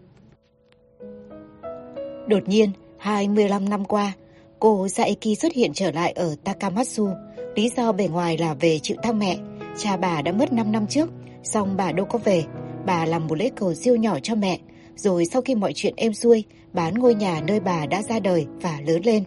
Đột 2.28 2.48
nhiên, 2.48 2.72
25 2.98 3.70
năm 3.70 3.86
qua, 3.86 4.14
cô 4.60 4.88
Saeki 4.88 5.40
xuất 5.40 5.54
hiện 5.54 5.72
trở 5.74 5.92
lại 5.92 6.12
ở 6.12 6.36
Takamatsu. 6.44 7.10
Lý 7.56 7.70
do 7.78 7.92
bề 7.92 8.08
ngoài 8.08 8.38
là 8.38 8.54
về 8.54 8.80
chịu 8.80 8.98
thăm 9.04 9.20
mẹ. 9.20 9.38
Cha 9.78 9.98
bà 9.98 10.22
đã 10.22 10.32
mất 10.32 10.54
5 10.54 10.72
năm 10.72 10.88
trước, 10.88 11.10
song 11.44 11.78
bà 11.78 11.92
đâu 11.92 12.06
có 12.06 12.20
về. 12.24 12.44
Bà 12.86 13.06
làm 13.06 13.28
một 13.28 13.36
lễ 13.38 13.52
cầu 13.56 13.74
siêu 13.74 13.96
nhỏ 13.96 14.20
cho 14.24 14.36
mẹ, 14.36 14.60
rồi 14.96 15.26
sau 15.26 15.42
khi 15.42 15.56
mọi 15.56 15.74
chuyện 15.76 15.94
êm 15.98 16.14
xuôi, 16.14 16.44
bán 16.78 16.94
ngôi 16.94 17.16
nhà 17.16 17.42
nơi 17.48 17.60
bà 17.60 17.86
đã 17.86 18.04
ra 18.04 18.20
đời 18.20 18.46
và 18.62 18.80
lớn 18.88 19.02
lên. 19.06 19.24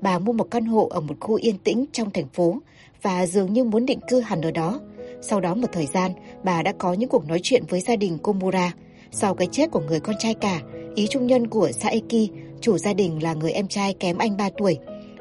Bà 0.00 0.18
mua 0.18 0.32
một 0.32 0.50
căn 0.50 0.66
hộ 0.66 0.88
ở 0.90 1.00
một 1.00 1.14
khu 1.20 1.34
yên 1.34 1.58
tĩnh 1.58 1.84
trong 1.92 2.10
thành 2.10 2.28
phố 2.32 2.56
và 3.02 3.26
dường 3.26 3.52
như 3.52 3.64
muốn 3.64 3.86
định 3.86 4.00
cư 4.08 4.20
hẳn 4.20 4.40
ở 4.42 4.50
đó. 4.50 4.80
Sau 5.20 5.40
đó 5.40 5.54
một 5.54 5.68
thời 5.72 5.86
gian, 5.86 6.12
bà 6.44 6.62
đã 6.62 6.72
có 6.78 6.92
những 6.92 7.08
cuộc 7.08 7.28
nói 7.28 7.40
chuyện 7.42 7.62
với 7.68 7.80
gia 7.80 7.96
đình 7.96 8.18
Komura. 8.18 8.72
Sau 9.10 9.34
cái 9.34 9.48
chết 9.52 9.70
của 9.70 9.80
người 9.80 10.00
con 10.00 10.16
trai 10.18 10.34
cả, 10.34 10.60
ý 10.94 11.06
trung 11.10 11.26
nhân 11.26 11.46
của 11.46 11.72
Saeki, 11.72 12.30
chủ 12.60 12.78
gia 12.78 12.92
đình 12.92 13.22
là 13.22 13.34
người 13.34 13.52
em 13.52 13.68
trai 13.68 13.94
kém 13.94 14.18
anh 14.18 14.36
3 14.36 14.48
tuổi. 14.58 14.78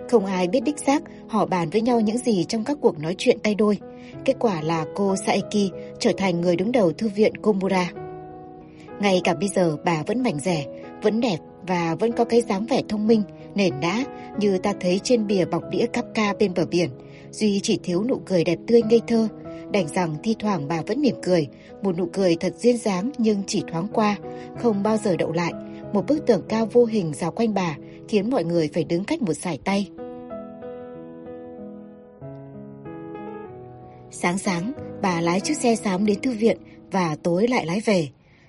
Không 0.09 0.25
ai 0.25 0.47
biết 0.47 0.63
đích 0.63 0.79
xác 0.79 1.03
họ 1.27 1.45
bàn 1.45 1.69
với 1.69 1.81
nhau 1.81 1.99
những 1.99 2.17
gì 2.17 2.43
trong 2.43 2.63
các 2.63 2.77
cuộc 2.81 2.99
nói 2.99 3.15
chuyện 3.17 3.39
tay 3.39 3.55
đôi. 3.55 3.77
Kết 4.25 4.35
quả 4.39 4.61
là 4.61 4.85
cô 4.95 5.15
Saeki 5.15 5.71
trở 5.99 6.11
thành 6.17 6.41
người 6.41 6.55
đứng 6.55 6.71
đầu 6.71 6.91
thư 6.91 7.09
viện 7.09 7.37
Komura. 7.37 7.91
Ngay 8.99 9.21
cả 9.23 9.33
bây 9.33 9.49
giờ 9.49 9.77
bà 9.85 10.03
vẫn 10.07 10.23
mảnh 10.23 10.39
rẻ, 10.39 10.65
vẫn 11.03 11.21
đẹp 11.21 11.37
và 11.67 11.95
vẫn 11.95 12.11
có 12.11 12.25
cái 12.25 12.41
dáng 12.41 12.65
vẻ 12.65 12.81
thông 12.89 13.07
minh, 13.07 13.23
nền 13.55 13.79
nã 13.81 14.03
như 14.39 14.57
ta 14.57 14.73
thấy 14.79 14.99
trên 15.03 15.27
bìa 15.27 15.45
bọc 15.45 15.63
đĩa 15.71 15.85
cắp 15.85 16.05
ca 16.13 16.33
bên 16.39 16.53
bờ 16.55 16.65
biển. 16.65 16.89
Duy 17.31 17.59
chỉ 17.63 17.79
thiếu 17.83 18.03
nụ 18.03 18.21
cười 18.25 18.43
đẹp 18.43 18.59
tươi 18.67 18.81
ngây 18.89 19.01
thơ. 19.07 19.27
Đành 19.71 19.87
rằng 19.87 20.15
thi 20.23 20.35
thoảng 20.39 20.67
bà 20.67 20.81
vẫn 20.81 21.01
mỉm 21.01 21.15
cười, 21.23 21.47
một 21.81 21.97
nụ 21.97 22.05
cười 22.13 22.35
thật 22.35 22.53
duyên 22.57 22.77
dáng 22.77 23.11
nhưng 23.17 23.43
chỉ 23.47 23.63
thoáng 23.71 23.87
qua, 23.93 24.17
không 24.59 24.83
bao 24.83 24.97
giờ 24.97 25.15
đậu 25.15 25.31
lại. 25.31 25.53
Một 25.93 26.05
bức 26.07 26.25
tường 26.25 26.41
cao 26.49 26.65
vô 26.65 26.85
hình 26.85 27.13
rào 27.13 27.31
quanh 27.31 27.53
bà 27.53 27.77
khiến 28.07 28.29
mọi 28.29 28.43
người 28.43 28.69
phải 28.73 28.83
đứng 28.83 29.03
cách 29.03 29.21
một 29.21 29.33
sải 29.33 29.59
tay. 29.63 29.89
Sáng 34.11 34.37
sáng, 34.37 34.71
bà 35.01 35.21
lái 35.21 35.39
chiếc 35.39 35.57
xe 35.57 35.75
xám 35.75 36.05
đến 36.05 36.21
thư 36.21 36.31
viện 36.31 36.57
và 36.91 37.15
tối 37.23 37.47
lại 37.47 37.65
lái 37.65 37.81
về. 37.85 38.07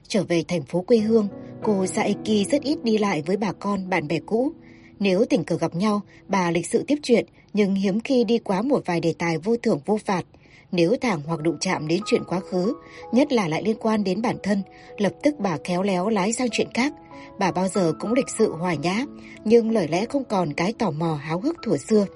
Trở 0.09 0.22
về 0.22 0.44
thành 0.48 0.62
phố 0.62 0.81
quê 0.81 0.98
hương, 0.98 1.29
cô 1.64 1.87
Saeki 1.87 2.51
rất 2.51 2.62
ít 2.62 2.85
đi 2.85 2.98
lại 2.98 3.22
với 3.27 3.37
bà 3.37 3.53
con, 3.53 3.90
bạn 3.90 4.09
bè 4.09 4.18
cũ. 4.27 4.53
Nếu 4.98 5.25
tình 5.25 5.44
cờ 5.44 5.57
gặp 5.57 5.75
nhau, 5.75 6.01
bà 6.29 6.51
lịch 6.51 6.66
sự 6.66 6.85
tiếp 6.87 6.98
chuyện, 7.03 7.27
nhưng 7.53 7.75
hiếm 7.75 8.01
khi 8.01 8.25
đi 8.25 8.38
quá 8.38 8.62
một 8.62 8.83
vài 8.87 9.01
đề 9.01 9.14
tài 9.18 9.38
vô 9.38 9.57
thưởng 9.57 9.81
vô 9.87 9.98
phạt. 10.05 10.25
Nếu 10.72 10.96
thẳng 11.01 11.20
hoặc 11.27 11.40
đụng 11.40 11.57
chạm 11.61 11.88
đến 11.88 12.01
chuyện 12.07 12.22
quá 12.25 12.40
khứ, 12.40 12.75
nhất 13.12 13.33
là 13.33 13.48
lại 13.48 13.62
liên 13.62 13.77
quan 13.81 14.05
đến 14.05 14.22
bản 14.22 14.37
thân, 14.42 14.62
lập 14.98 15.12
tức 15.22 15.35
bà 15.38 15.57
khéo 15.64 15.83
léo 15.83 16.09
lái 16.09 16.33
sang 16.33 16.48
chuyện 16.53 16.68
khác. 16.75 16.92
Bà 17.38 17.53
bao 17.53 17.68
giờ 17.68 17.92
cũng 18.01 18.12
lịch 18.12 18.29
sự 18.38 18.53
hòa 18.53 18.75
nhã, 18.75 19.05
nhưng 19.44 19.70
lời 19.70 19.88
lẽ 19.88 20.07
không 20.07 20.25
còn 20.25 20.53
cái 20.53 20.72
tò 20.72 20.90
mò 20.90 21.14
háo 21.14 21.40
hức 21.40 21.57
thuở 21.64 21.77
xưa. 21.77 22.07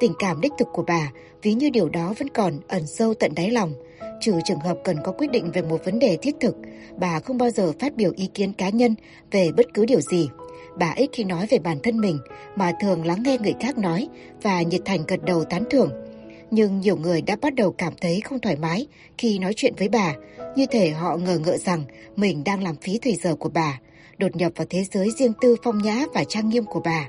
Tình 0.00 0.12
cảm 0.18 0.40
đích 0.40 0.52
thực 0.58 0.68
của 0.72 0.84
bà, 0.86 1.12
ví 1.42 1.54
như 1.54 1.70
điều 1.70 1.88
đó 1.88 2.14
vẫn 2.18 2.28
còn 2.28 2.58
ẩn 2.68 2.86
sâu 2.86 3.14
tận 3.14 3.34
đáy 3.34 3.50
lòng. 3.50 3.74
Trừ 4.24 4.40
trường 4.44 4.60
hợp 4.60 4.78
cần 4.84 4.96
có 5.04 5.12
quyết 5.12 5.30
định 5.30 5.50
về 5.52 5.62
một 5.62 5.84
vấn 5.84 5.98
đề 5.98 6.16
thiết 6.16 6.34
thực, 6.40 6.56
bà 6.96 7.20
không 7.20 7.38
bao 7.38 7.50
giờ 7.50 7.72
phát 7.80 7.96
biểu 7.96 8.12
ý 8.16 8.26
kiến 8.34 8.52
cá 8.52 8.68
nhân 8.68 8.94
về 9.30 9.50
bất 9.56 9.66
cứ 9.74 9.86
điều 9.86 10.00
gì. 10.00 10.28
Bà 10.78 10.92
ít 10.96 11.10
khi 11.12 11.24
nói 11.24 11.46
về 11.46 11.58
bản 11.58 11.78
thân 11.82 12.00
mình, 12.00 12.18
mà 12.56 12.72
thường 12.80 13.06
lắng 13.06 13.22
nghe 13.22 13.38
người 13.38 13.54
khác 13.60 13.78
nói 13.78 14.08
và 14.42 14.62
nhiệt 14.62 14.80
thành 14.84 15.00
gật 15.08 15.24
đầu 15.24 15.44
tán 15.44 15.64
thưởng. 15.70 15.90
Nhưng 16.50 16.80
nhiều 16.80 16.96
người 16.96 17.22
đã 17.22 17.36
bắt 17.36 17.54
đầu 17.54 17.72
cảm 17.72 17.92
thấy 18.00 18.20
không 18.20 18.38
thoải 18.38 18.56
mái 18.56 18.86
khi 19.18 19.38
nói 19.38 19.52
chuyện 19.56 19.74
với 19.78 19.88
bà, 19.88 20.14
như 20.56 20.66
thể 20.66 20.90
họ 20.90 21.16
ngờ 21.16 21.38
ngợ 21.38 21.56
rằng 21.56 21.84
mình 22.16 22.44
đang 22.44 22.62
làm 22.62 22.76
phí 22.76 22.98
thời 23.02 23.14
giờ 23.14 23.36
của 23.36 23.50
bà, 23.54 23.80
đột 24.18 24.36
nhập 24.36 24.52
vào 24.56 24.66
thế 24.70 24.84
giới 24.92 25.10
riêng 25.18 25.32
tư 25.40 25.56
phong 25.62 25.78
nhã 25.78 26.04
và 26.14 26.24
trang 26.24 26.48
nghiêm 26.48 26.64
của 26.64 26.80
bà. 26.80 27.08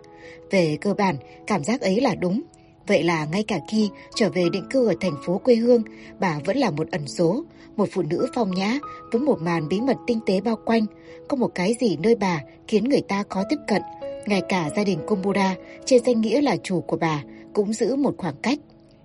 Về 0.51 0.77
cơ 0.81 0.93
bản, 0.93 1.15
cảm 1.47 1.63
giác 1.63 1.81
ấy 1.81 2.01
là 2.01 2.15
đúng, 2.15 2.41
Vậy 2.87 3.03
là 3.03 3.25
ngay 3.25 3.43
cả 3.43 3.59
khi 3.69 3.89
trở 4.15 4.29
về 4.29 4.49
định 4.49 4.65
cư 4.69 4.87
ở 4.87 4.93
thành 5.01 5.15
phố 5.25 5.37
quê 5.37 5.55
hương, 5.55 5.83
bà 6.19 6.39
vẫn 6.45 6.57
là 6.57 6.71
một 6.71 6.91
ẩn 6.91 7.07
số, 7.07 7.43
một 7.75 7.89
phụ 7.91 8.01
nữ 8.01 8.27
phong 8.35 8.51
nhã 8.51 8.79
với 9.11 9.21
một 9.21 9.41
màn 9.41 9.67
bí 9.69 9.81
mật 9.81 9.97
tinh 10.07 10.19
tế 10.25 10.41
bao 10.41 10.55
quanh. 10.65 10.85
Có 11.27 11.37
một 11.37 11.51
cái 11.55 11.75
gì 11.79 11.97
nơi 11.97 12.15
bà 12.15 12.41
khiến 12.67 12.83
người 12.83 13.01
ta 13.01 13.23
khó 13.29 13.43
tiếp 13.49 13.59
cận. 13.67 13.81
Ngay 14.25 14.41
cả 14.49 14.69
gia 14.75 14.83
đình 14.83 14.99
Komura 15.07 15.55
trên 15.85 16.03
danh 16.05 16.21
nghĩa 16.21 16.41
là 16.41 16.57
chủ 16.63 16.81
của 16.81 16.97
bà 16.97 17.23
cũng 17.53 17.73
giữ 17.73 17.95
một 17.95 18.13
khoảng 18.17 18.35
cách. 18.41 18.59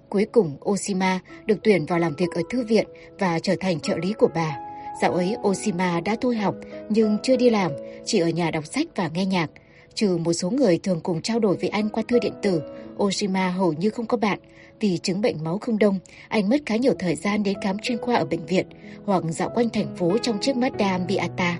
Cuối 0.09 0.27
cùng 0.33 0.57
Oshima 0.71 1.21
được 1.47 1.59
tuyển 1.63 1.87
vào 1.87 1.99
làm 1.99 2.15
việc 2.15 2.31
ở 2.35 2.43
thư 2.51 2.65
viện 2.65 2.87
và 3.19 3.39
trở 3.39 3.55
thành 3.61 3.81
trợ 3.81 3.97
lý 3.97 4.13
của 4.13 4.29
bà. 4.35 4.59
Dạo 5.03 5.13
ấy 5.13 5.37
Oshima 5.49 6.01
đã 6.01 6.17
thôi 6.21 6.37
học 6.37 6.55
nhưng 6.89 7.17
chưa 7.23 7.37
đi 7.37 7.51
làm, 7.51 7.73
chỉ 8.05 8.19
ở 8.19 8.29
nhà 8.29 8.51
đọc 8.51 8.67
sách 8.67 8.87
và 8.97 9.11
nghe 9.15 9.27
nhạc. 9.27 9.51
Trừ 9.95 10.17
một 10.17 10.33
số 10.33 10.51
người 10.51 10.79
thường 10.79 11.01
cùng 11.03 11.23
trao 11.23 11.39
đổi 11.39 11.57
với 11.57 11.69
anh 11.69 11.89
qua 11.89 12.03
thư 12.09 12.19
điện 12.19 12.33
tử, 12.43 12.63
Oshima 13.05 13.51
hầu 13.51 13.73
như 13.73 13.91
không 13.91 14.07
có 14.07 14.17
bạn. 14.17 14.39
Vì 14.81 14.99
chứng 14.99 15.21
bệnh 15.21 15.45
máu 15.45 15.59
không 15.59 15.79
đông, 15.79 15.99
anh 16.29 16.49
mất 16.49 16.57
khá 16.67 16.77
nhiều 16.77 16.95
thời 16.99 17.17
gian 17.17 17.43
đến 17.43 17.57
khám 17.63 17.79
chuyên 17.79 17.99
khoa 17.99 18.17
ở 18.17 18.25
bệnh 18.25 18.47
viện 18.47 18.67
hoặc 19.05 19.23
dạo 19.31 19.51
quanh 19.55 19.69
thành 19.69 19.97
phố 19.97 20.19
trong 20.19 20.41
chiếc 20.41 20.57
Mazda 20.57 21.07
Miata. 21.07 21.59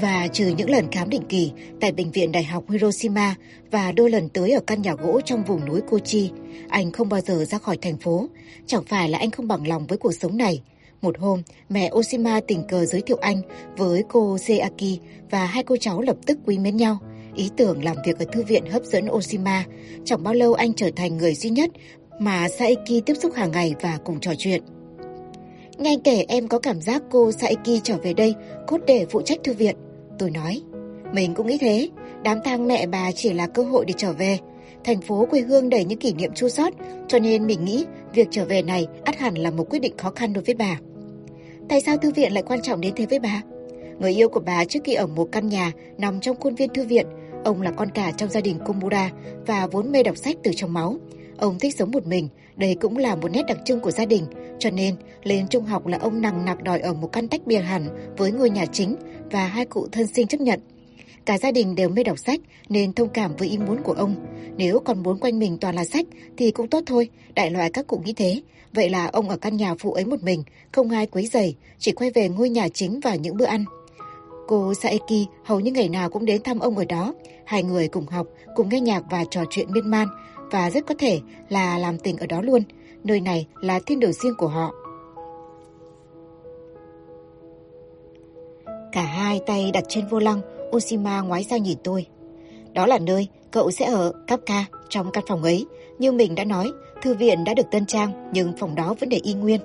Và 0.00 0.28
trừ 0.32 0.54
những 0.58 0.70
lần 0.70 0.90
khám 0.90 1.08
định 1.08 1.22
kỳ 1.28 1.52
tại 1.80 1.92
bệnh 1.92 2.10
viện 2.10 2.32
Đại 2.32 2.44
học 2.44 2.64
Hiroshima 2.70 3.34
và 3.70 3.92
đôi 3.92 4.10
lần 4.10 4.28
tới 4.28 4.52
ở 4.52 4.60
căn 4.60 4.82
nhà 4.82 4.94
gỗ 4.94 5.20
trong 5.24 5.44
vùng 5.44 5.64
núi 5.64 5.80
Kochi, 5.80 6.30
anh 6.68 6.92
không 6.92 7.08
bao 7.08 7.20
giờ 7.20 7.44
ra 7.44 7.58
khỏi 7.58 7.78
thành 7.82 7.96
phố. 7.96 8.26
Chẳng 8.66 8.84
phải 8.84 9.08
là 9.08 9.18
anh 9.18 9.30
không 9.30 9.48
bằng 9.48 9.68
lòng 9.68 9.86
với 9.86 9.98
cuộc 9.98 10.12
sống 10.12 10.36
này. 10.36 10.62
Một 11.02 11.18
hôm, 11.18 11.42
mẹ 11.68 11.90
Oshima 11.94 12.40
tình 12.48 12.62
cờ 12.68 12.84
giới 12.84 13.00
thiệu 13.00 13.16
anh 13.20 13.42
với 13.76 14.04
cô 14.08 14.38
Seaki 14.38 14.98
và 15.30 15.46
hai 15.46 15.64
cô 15.64 15.76
cháu 15.76 16.00
lập 16.00 16.16
tức 16.26 16.38
quý 16.46 16.58
mến 16.58 16.76
nhau. 16.76 16.98
Ý 17.36 17.50
tưởng 17.56 17.84
làm 17.84 17.96
việc 18.04 18.18
ở 18.18 18.24
thư 18.32 18.42
viện 18.42 18.66
hấp 18.66 18.84
dẫn 18.84 19.10
Oshima. 19.10 19.64
Chẳng 20.04 20.22
bao 20.22 20.34
lâu 20.34 20.54
anh 20.54 20.74
trở 20.74 20.90
thành 20.96 21.16
người 21.16 21.34
duy 21.34 21.50
nhất 21.50 21.70
mà 22.18 22.48
Saeki 22.48 23.04
tiếp 23.06 23.14
xúc 23.14 23.34
hàng 23.34 23.50
ngày 23.50 23.74
và 23.80 23.98
cùng 24.04 24.20
trò 24.20 24.32
chuyện. 24.38 24.62
Ngay 25.78 25.98
kể 26.04 26.24
em 26.28 26.48
có 26.48 26.58
cảm 26.58 26.80
giác 26.80 27.02
cô 27.10 27.32
Saeki 27.32 27.80
trở 27.82 27.96
về 27.96 28.14
đây 28.14 28.34
cốt 28.66 28.78
để 28.86 29.06
phụ 29.10 29.22
trách 29.22 29.38
thư 29.44 29.52
viện. 29.52 29.76
Tôi 30.18 30.30
nói, 30.30 30.62
mình 31.12 31.34
cũng 31.34 31.46
nghĩ 31.46 31.58
thế. 31.58 31.88
Đám 32.22 32.38
tang 32.44 32.66
mẹ 32.66 32.86
bà 32.86 33.12
chỉ 33.12 33.32
là 33.32 33.46
cơ 33.46 33.62
hội 33.62 33.84
để 33.84 33.94
trở 33.96 34.12
về. 34.12 34.38
Thành 34.84 35.00
phố 35.00 35.26
quê 35.30 35.40
hương 35.40 35.68
đầy 35.68 35.84
những 35.84 35.98
kỷ 35.98 36.12
niệm 36.12 36.32
chua 36.34 36.48
sót, 36.48 36.74
cho 37.08 37.18
nên 37.18 37.46
mình 37.46 37.64
nghĩ 37.64 37.84
việc 38.14 38.28
trở 38.30 38.44
về 38.44 38.62
này 38.62 38.86
ắt 39.04 39.18
hẳn 39.18 39.34
là 39.34 39.50
một 39.50 39.70
quyết 39.70 39.78
định 39.78 39.96
khó 39.96 40.10
khăn 40.10 40.32
đối 40.32 40.44
với 40.44 40.54
bà. 40.54 40.78
Tại 41.68 41.80
sao 41.80 41.96
thư 41.96 42.12
viện 42.12 42.32
lại 42.32 42.42
quan 42.42 42.62
trọng 42.62 42.80
đến 42.80 42.92
thế 42.96 43.06
với 43.06 43.18
bà? 43.18 43.42
Người 44.00 44.14
yêu 44.14 44.28
của 44.28 44.40
bà 44.40 44.64
trước 44.64 44.80
khi 44.84 44.94
ở 44.94 45.06
một 45.06 45.28
căn 45.32 45.48
nhà 45.48 45.72
nằm 45.98 46.20
trong 46.20 46.36
khuôn 46.40 46.54
viên 46.54 46.68
thư 46.68 46.84
viện, 46.84 47.06
ông 47.44 47.62
là 47.62 47.70
con 47.70 47.90
cả 47.90 48.10
trong 48.10 48.30
gia 48.30 48.40
đình 48.40 48.58
Komura 48.66 49.10
và 49.46 49.66
vốn 49.66 49.92
mê 49.92 50.02
đọc 50.02 50.16
sách 50.16 50.36
từ 50.42 50.50
trong 50.56 50.72
máu. 50.72 50.96
Ông 51.38 51.58
thích 51.58 51.74
sống 51.78 51.90
một 51.90 52.06
mình, 52.06 52.28
đây 52.56 52.76
cũng 52.80 52.96
là 52.96 53.16
một 53.16 53.28
nét 53.32 53.42
đặc 53.48 53.58
trưng 53.64 53.80
của 53.80 53.90
gia 53.90 54.04
đình, 54.04 54.24
cho 54.58 54.70
nên 54.70 54.94
lên 55.22 55.48
trung 55.48 55.64
học 55.64 55.86
là 55.86 55.98
ông 55.98 56.22
nằng 56.22 56.44
nặc 56.44 56.62
đòi 56.62 56.80
ở 56.80 56.94
một 56.94 57.12
căn 57.12 57.28
tách 57.28 57.46
biệt 57.46 57.58
hẳn 57.60 57.88
với 58.16 58.32
ngôi 58.32 58.50
nhà 58.50 58.66
chính 58.66 58.96
và 59.30 59.46
hai 59.46 59.64
cụ 59.64 59.86
thân 59.92 60.06
sinh 60.06 60.26
chấp 60.26 60.40
nhận. 60.40 60.60
Cả 61.24 61.38
gia 61.38 61.50
đình 61.52 61.74
đều 61.74 61.88
mê 61.88 62.04
đọc 62.04 62.18
sách 62.18 62.40
nên 62.68 62.92
thông 62.92 63.08
cảm 63.08 63.36
với 63.36 63.48
ý 63.48 63.58
muốn 63.58 63.82
của 63.82 63.92
ông. 63.92 64.14
Nếu 64.56 64.80
còn 64.80 65.02
muốn 65.02 65.18
quanh 65.18 65.38
mình 65.38 65.58
toàn 65.60 65.74
là 65.74 65.84
sách 65.84 66.06
thì 66.36 66.50
cũng 66.50 66.68
tốt 66.68 66.82
thôi, 66.86 67.08
đại 67.34 67.50
loại 67.50 67.70
các 67.70 67.86
cụ 67.86 68.02
nghĩ 68.04 68.12
thế. 68.12 68.42
Vậy 68.72 68.90
là 68.90 69.06
ông 69.06 69.28
ở 69.28 69.36
căn 69.36 69.56
nhà 69.56 69.74
phụ 69.78 69.92
ấy 69.92 70.04
một 70.04 70.22
mình, 70.22 70.42
không 70.72 70.90
ai 70.90 71.06
quấy 71.06 71.26
rầy, 71.26 71.54
chỉ 71.78 71.92
quay 71.92 72.10
về 72.10 72.28
ngôi 72.28 72.48
nhà 72.48 72.68
chính 72.68 73.00
và 73.00 73.14
những 73.14 73.36
bữa 73.36 73.44
ăn. 73.44 73.64
Cô 74.46 74.74
Saeki 74.74 75.28
hầu 75.44 75.60
như 75.60 75.70
ngày 75.70 75.88
nào 75.88 76.10
cũng 76.10 76.24
đến 76.24 76.42
thăm 76.42 76.58
ông 76.58 76.76
ở 76.76 76.84
đó. 76.84 77.14
Hai 77.44 77.62
người 77.62 77.88
cùng 77.88 78.06
học, 78.06 78.26
cùng 78.54 78.68
nghe 78.68 78.80
nhạc 78.80 79.02
và 79.10 79.24
trò 79.30 79.44
chuyện 79.50 79.72
miên 79.72 79.90
man 79.90 80.08
và 80.50 80.70
rất 80.70 80.86
có 80.86 80.94
thể 80.98 81.20
là 81.48 81.78
làm 81.78 81.98
tình 81.98 82.16
ở 82.16 82.26
đó 82.26 82.42
luôn. 82.42 82.62
Nơi 83.04 83.20
này 83.20 83.46
là 83.60 83.80
thiên 83.86 84.00
đường 84.00 84.12
riêng 84.12 84.34
của 84.38 84.48
họ. 84.48 84.74
Cả 88.92 89.02
hai 89.02 89.40
tay 89.46 89.70
đặt 89.72 89.84
trên 89.88 90.06
vô 90.10 90.18
lăng, 90.18 90.40
Oshima 90.76 91.20
ngoái 91.20 91.44
sang 91.44 91.62
nhìn 91.62 91.78
tôi. 91.84 92.06
Đó 92.72 92.86
là 92.86 92.98
nơi 92.98 93.28
cậu 93.50 93.70
sẽ 93.70 93.84
ở 93.84 94.12
Kapka 94.26 94.64
trong 94.88 95.10
căn 95.10 95.24
phòng 95.28 95.42
ấy. 95.42 95.66
Như 95.98 96.12
mình 96.12 96.34
đã 96.34 96.44
nói, 96.44 96.72
thư 97.02 97.14
viện 97.14 97.44
đã 97.44 97.54
được 97.54 97.70
tân 97.70 97.86
trang 97.86 98.30
nhưng 98.32 98.52
phòng 98.58 98.74
đó 98.74 98.94
vẫn 99.00 99.08
để 99.08 99.20
y 99.22 99.34
nguyên. 99.34 99.60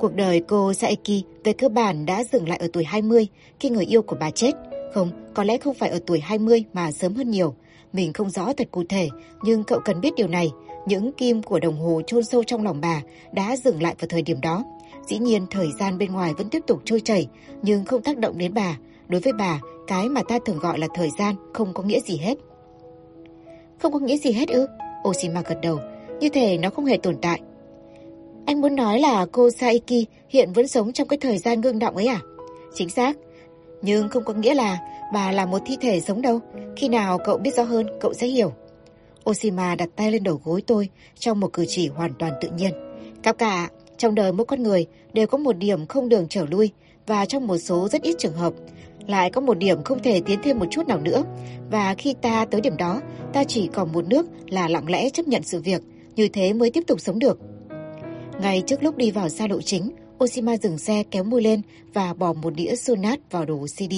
Cuộc 0.00 0.14
đời 0.14 0.40
cô 0.48 0.72
Saeki 0.72 1.24
về 1.44 1.52
cơ 1.52 1.68
bản 1.68 2.06
đã 2.06 2.24
dừng 2.24 2.48
lại 2.48 2.58
ở 2.58 2.68
tuổi 2.72 2.84
20 2.84 3.26
khi 3.60 3.70
người 3.70 3.84
yêu 3.84 4.02
của 4.02 4.16
bà 4.20 4.30
chết. 4.30 4.52
Không, 4.94 5.10
có 5.34 5.44
lẽ 5.44 5.58
không 5.58 5.74
phải 5.74 5.90
ở 5.90 5.98
tuổi 6.06 6.20
20 6.20 6.64
mà 6.72 6.92
sớm 6.92 7.14
hơn 7.14 7.30
nhiều. 7.30 7.54
Mình 7.92 8.12
không 8.12 8.30
rõ 8.30 8.52
thật 8.52 8.68
cụ 8.70 8.84
thể, 8.88 9.08
nhưng 9.42 9.64
cậu 9.64 9.80
cần 9.84 10.00
biết 10.00 10.14
điều 10.16 10.28
này. 10.28 10.50
Những 10.86 11.12
kim 11.12 11.42
của 11.42 11.60
đồng 11.60 11.78
hồ 11.78 12.02
chôn 12.06 12.24
sâu 12.24 12.44
trong 12.44 12.64
lòng 12.64 12.80
bà 12.80 13.02
đã 13.32 13.56
dừng 13.56 13.82
lại 13.82 13.94
vào 13.98 14.06
thời 14.08 14.22
điểm 14.22 14.40
đó. 14.40 14.64
Dĩ 15.06 15.18
nhiên 15.18 15.46
thời 15.50 15.68
gian 15.78 15.98
bên 15.98 16.12
ngoài 16.12 16.34
vẫn 16.38 16.48
tiếp 16.48 16.62
tục 16.66 16.82
trôi 16.84 17.00
chảy, 17.00 17.28
nhưng 17.62 17.84
không 17.84 18.02
tác 18.02 18.18
động 18.18 18.38
đến 18.38 18.54
bà. 18.54 18.78
Đối 19.08 19.20
với 19.20 19.32
bà, 19.32 19.60
cái 19.86 20.08
mà 20.08 20.22
ta 20.28 20.38
thường 20.44 20.58
gọi 20.58 20.78
là 20.78 20.88
thời 20.94 21.10
gian 21.18 21.34
không 21.54 21.74
có 21.74 21.82
nghĩa 21.82 22.00
gì 22.00 22.16
hết. 22.16 22.38
Không 23.78 23.92
có 23.92 23.98
nghĩa 23.98 24.16
gì 24.16 24.32
hết 24.32 24.48
ư? 24.48 24.66
Oshima 25.08 25.42
gật 25.42 25.58
đầu. 25.62 25.78
Như 26.20 26.28
thể 26.28 26.58
nó 26.58 26.70
không 26.70 26.84
hề 26.84 26.96
tồn 26.96 27.16
tại. 27.22 27.40
Anh 28.50 28.60
muốn 28.60 28.76
nói 28.76 29.00
là 29.00 29.26
cô 29.32 29.50
Saiki 29.50 30.06
hiện 30.28 30.52
vẫn 30.52 30.68
sống 30.68 30.92
trong 30.92 31.08
cái 31.08 31.18
thời 31.18 31.38
gian 31.38 31.60
ngưng 31.60 31.78
động 31.78 31.96
ấy 31.96 32.06
à? 32.06 32.20
Chính 32.74 32.88
xác. 32.88 33.16
Nhưng 33.82 34.08
không 34.08 34.24
có 34.24 34.34
nghĩa 34.34 34.54
là 34.54 34.78
bà 35.12 35.32
là 35.32 35.46
một 35.46 35.58
thi 35.66 35.76
thể 35.80 36.00
sống 36.00 36.22
đâu. 36.22 36.40
Khi 36.76 36.88
nào 36.88 37.18
cậu 37.24 37.38
biết 37.38 37.54
rõ 37.56 37.62
hơn, 37.62 37.86
cậu 38.00 38.14
sẽ 38.14 38.26
hiểu. 38.26 38.52
Oshima 39.30 39.74
đặt 39.74 39.88
tay 39.96 40.12
lên 40.12 40.22
đầu 40.22 40.40
gối 40.44 40.62
tôi 40.66 40.88
trong 41.18 41.40
một 41.40 41.52
cử 41.52 41.64
chỉ 41.68 41.88
hoàn 41.88 42.14
toàn 42.18 42.32
tự 42.40 42.48
nhiên. 42.56 42.72
Các 43.22 43.38
cả, 43.38 43.68
trong 43.96 44.14
đời 44.14 44.32
mỗi 44.32 44.46
con 44.46 44.62
người 44.62 44.86
đều 45.12 45.26
có 45.26 45.38
một 45.38 45.52
điểm 45.52 45.86
không 45.86 46.08
đường 46.08 46.26
trở 46.30 46.46
lui 46.50 46.70
và 47.06 47.24
trong 47.24 47.46
một 47.46 47.58
số 47.58 47.88
rất 47.88 48.02
ít 48.02 48.16
trường 48.18 48.36
hợp 48.36 48.52
lại 49.06 49.30
có 49.30 49.40
một 49.40 49.58
điểm 49.58 49.82
không 49.84 50.02
thể 50.02 50.20
tiến 50.26 50.38
thêm 50.42 50.58
một 50.58 50.66
chút 50.70 50.88
nào 50.88 50.98
nữa. 50.98 51.22
Và 51.70 51.94
khi 51.98 52.14
ta 52.22 52.44
tới 52.44 52.60
điểm 52.60 52.76
đó, 52.76 53.00
ta 53.32 53.44
chỉ 53.44 53.68
còn 53.72 53.92
một 53.92 54.08
nước 54.08 54.26
là 54.46 54.68
lặng 54.68 54.90
lẽ 54.90 55.10
chấp 55.10 55.28
nhận 55.28 55.42
sự 55.42 55.60
việc, 55.60 55.82
như 56.16 56.28
thế 56.28 56.52
mới 56.52 56.70
tiếp 56.70 56.82
tục 56.86 57.00
sống 57.00 57.18
được. 57.18 57.38
Ngay 58.40 58.62
trước 58.66 58.82
lúc 58.82 58.96
đi 58.96 59.10
vào 59.10 59.28
xa 59.28 59.46
lộ 59.46 59.60
chính, 59.60 59.90
Oshima 60.24 60.56
dừng 60.56 60.78
xe 60.78 61.02
kéo 61.10 61.24
mui 61.24 61.42
lên 61.42 61.62
và 61.94 62.14
bỏ 62.14 62.32
một 62.32 62.54
đĩa 62.54 62.74
sonat 62.76 63.20
vào 63.30 63.44
đồ 63.44 63.66
CD. 63.66 63.94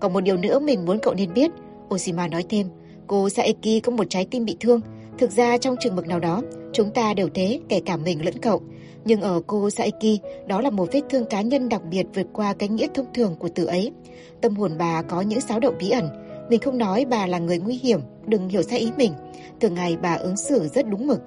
Còn 0.00 0.12
một 0.12 0.20
điều 0.20 0.36
nữa 0.36 0.58
mình 0.58 0.84
muốn 0.84 0.98
cậu 1.02 1.14
nên 1.14 1.34
biết, 1.34 1.50
Oshima 1.94 2.28
nói 2.28 2.44
thêm, 2.48 2.66
cô 3.06 3.28
Saeki 3.28 3.82
có 3.82 3.92
một 3.92 4.04
trái 4.10 4.26
tim 4.30 4.44
bị 4.44 4.56
thương. 4.60 4.80
Thực 5.18 5.30
ra 5.30 5.58
trong 5.58 5.76
trường 5.80 5.96
mực 5.96 6.06
nào 6.06 6.20
đó, 6.20 6.42
chúng 6.72 6.90
ta 6.90 7.14
đều 7.14 7.28
thế, 7.34 7.60
kể 7.68 7.80
cả 7.86 7.96
mình 7.96 8.24
lẫn 8.24 8.34
cậu. 8.42 8.62
Nhưng 9.04 9.20
ở 9.20 9.40
cô 9.46 9.70
Saeki, 9.70 10.20
đó 10.46 10.60
là 10.60 10.70
một 10.70 10.88
vết 10.92 11.00
thương 11.10 11.24
cá 11.24 11.40
nhân 11.40 11.68
đặc 11.68 11.82
biệt 11.90 12.06
vượt 12.14 12.26
qua 12.32 12.54
cái 12.54 12.68
nghĩa 12.68 12.86
thông 12.94 13.12
thường 13.14 13.36
của 13.38 13.48
từ 13.54 13.64
ấy. 13.64 13.92
Tâm 14.40 14.56
hồn 14.56 14.72
bà 14.78 15.02
có 15.02 15.20
những 15.20 15.40
xáo 15.40 15.60
động 15.60 15.74
bí 15.78 15.90
ẩn. 15.90 16.08
Mình 16.50 16.60
không 16.60 16.78
nói 16.78 17.04
bà 17.04 17.26
là 17.26 17.38
người 17.38 17.58
nguy 17.58 17.74
hiểm, 17.82 18.00
đừng 18.26 18.48
hiểu 18.48 18.62
sai 18.62 18.78
ý 18.78 18.90
mình. 18.96 19.12
Thường 19.60 19.74
ngày 19.74 19.96
bà 20.02 20.14
ứng 20.14 20.36
xử 20.36 20.68
rất 20.68 20.88
đúng 20.88 21.06
mực. 21.06 21.20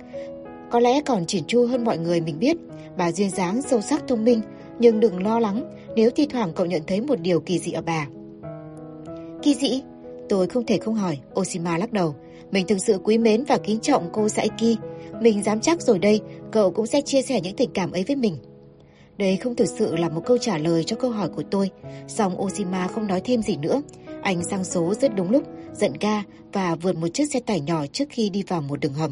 Có 0.71 0.79
lẽ 0.79 1.01
còn 1.01 1.25
chỉn 1.25 1.43
chu 1.47 1.65
hơn 1.65 1.83
mọi 1.83 1.97
người 1.97 2.21
mình 2.21 2.39
biết. 2.39 2.57
Bà 2.97 3.11
duyên 3.11 3.29
dáng, 3.29 3.61
sâu 3.61 3.81
sắc, 3.81 4.07
thông 4.07 4.25
minh. 4.25 4.41
Nhưng 4.79 4.99
đừng 4.99 5.23
lo 5.23 5.39
lắng 5.39 5.71
nếu 5.95 6.09
thi 6.09 6.27
thoảng 6.29 6.53
cậu 6.55 6.65
nhận 6.65 6.81
thấy 6.87 7.01
một 7.01 7.19
điều 7.21 7.39
kỳ 7.39 7.59
dị 7.59 7.71
ở 7.71 7.81
bà. 7.81 8.07
Kỳ 9.41 9.55
dị? 9.55 9.81
Tôi 10.29 10.47
không 10.47 10.65
thể 10.65 10.77
không 10.77 10.95
hỏi, 10.95 11.17
Oshima 11.39 11.77
lắc 11.77 11.93
đầu. 11.93 12.15
Mình 12.51 12.67
thực 12.67 12.77
sự 12.77 12.99
quý 13.03 13.17
mến 13.17 13.43
và 13.43 13.57
kính 13.57 13.79
trọng 13.79 14.09
cô 14.13 14.29
Saiki. 14.29 14.77
Mình 15.21 15.43
dám 15.43 15.59
chắc 15.59 15.81
rồi 15.81 15.99
đây, 15.99 16.21
cậu 16.51 16.71
cũng 16.71 16.87
sẽ 16.87 17.01
chia 17.01 17.21
sẻ 17.21 17.41
những 17.41 17.55
tình 17.55 17.69
cảm 17.73 17.91
ấy 17.91 18.03
với 18.07 18.15
mình. 18.15 18.37
Đây 19.17 19.37
không 19.37 19.55
thực 19.55 19.69
sự 19.69 19.95
là 19.95 20.09
một 20.09 20.21
câu 20.25 20.37
trả 20.37 20.57
lời 20.57 20.83
cho 20.83 20.95
câu 20.95 21.11
hỏi 21.11 21.29
của 21.29 21.43
tôi. 21.51 21.69
Xong 22.07 22.41
Oshima 22.41 22.87
không 22.87 23.07
nói 23.07 23.21
thêm 23.23 23.41
gì 23.41 23.57
nữa. 23.57 23.81
Anh 24.21 24.43
sang 24.43 24.63
số 24.63 24.93
rất 24.93 25.15
đúng 25.15 25.31
lúc, 25.31 25.43
giận 25.73 25.93
ga 25.99 26.23
và 26.53 26.75
vượt 26.75 26.95
một 26.95 27.07
chiếc 27.13 27.31
xe 27.33 27.39
tải 27.39 27.61
nhỏ 27.61 27.85
trước 27.87 28.05
khi 28.09 28.29
đi 28.29 28.43
vào 28.47 28.61
một 28.61 28.79
đường 28.79 28.93
hầm. 28.93 29.11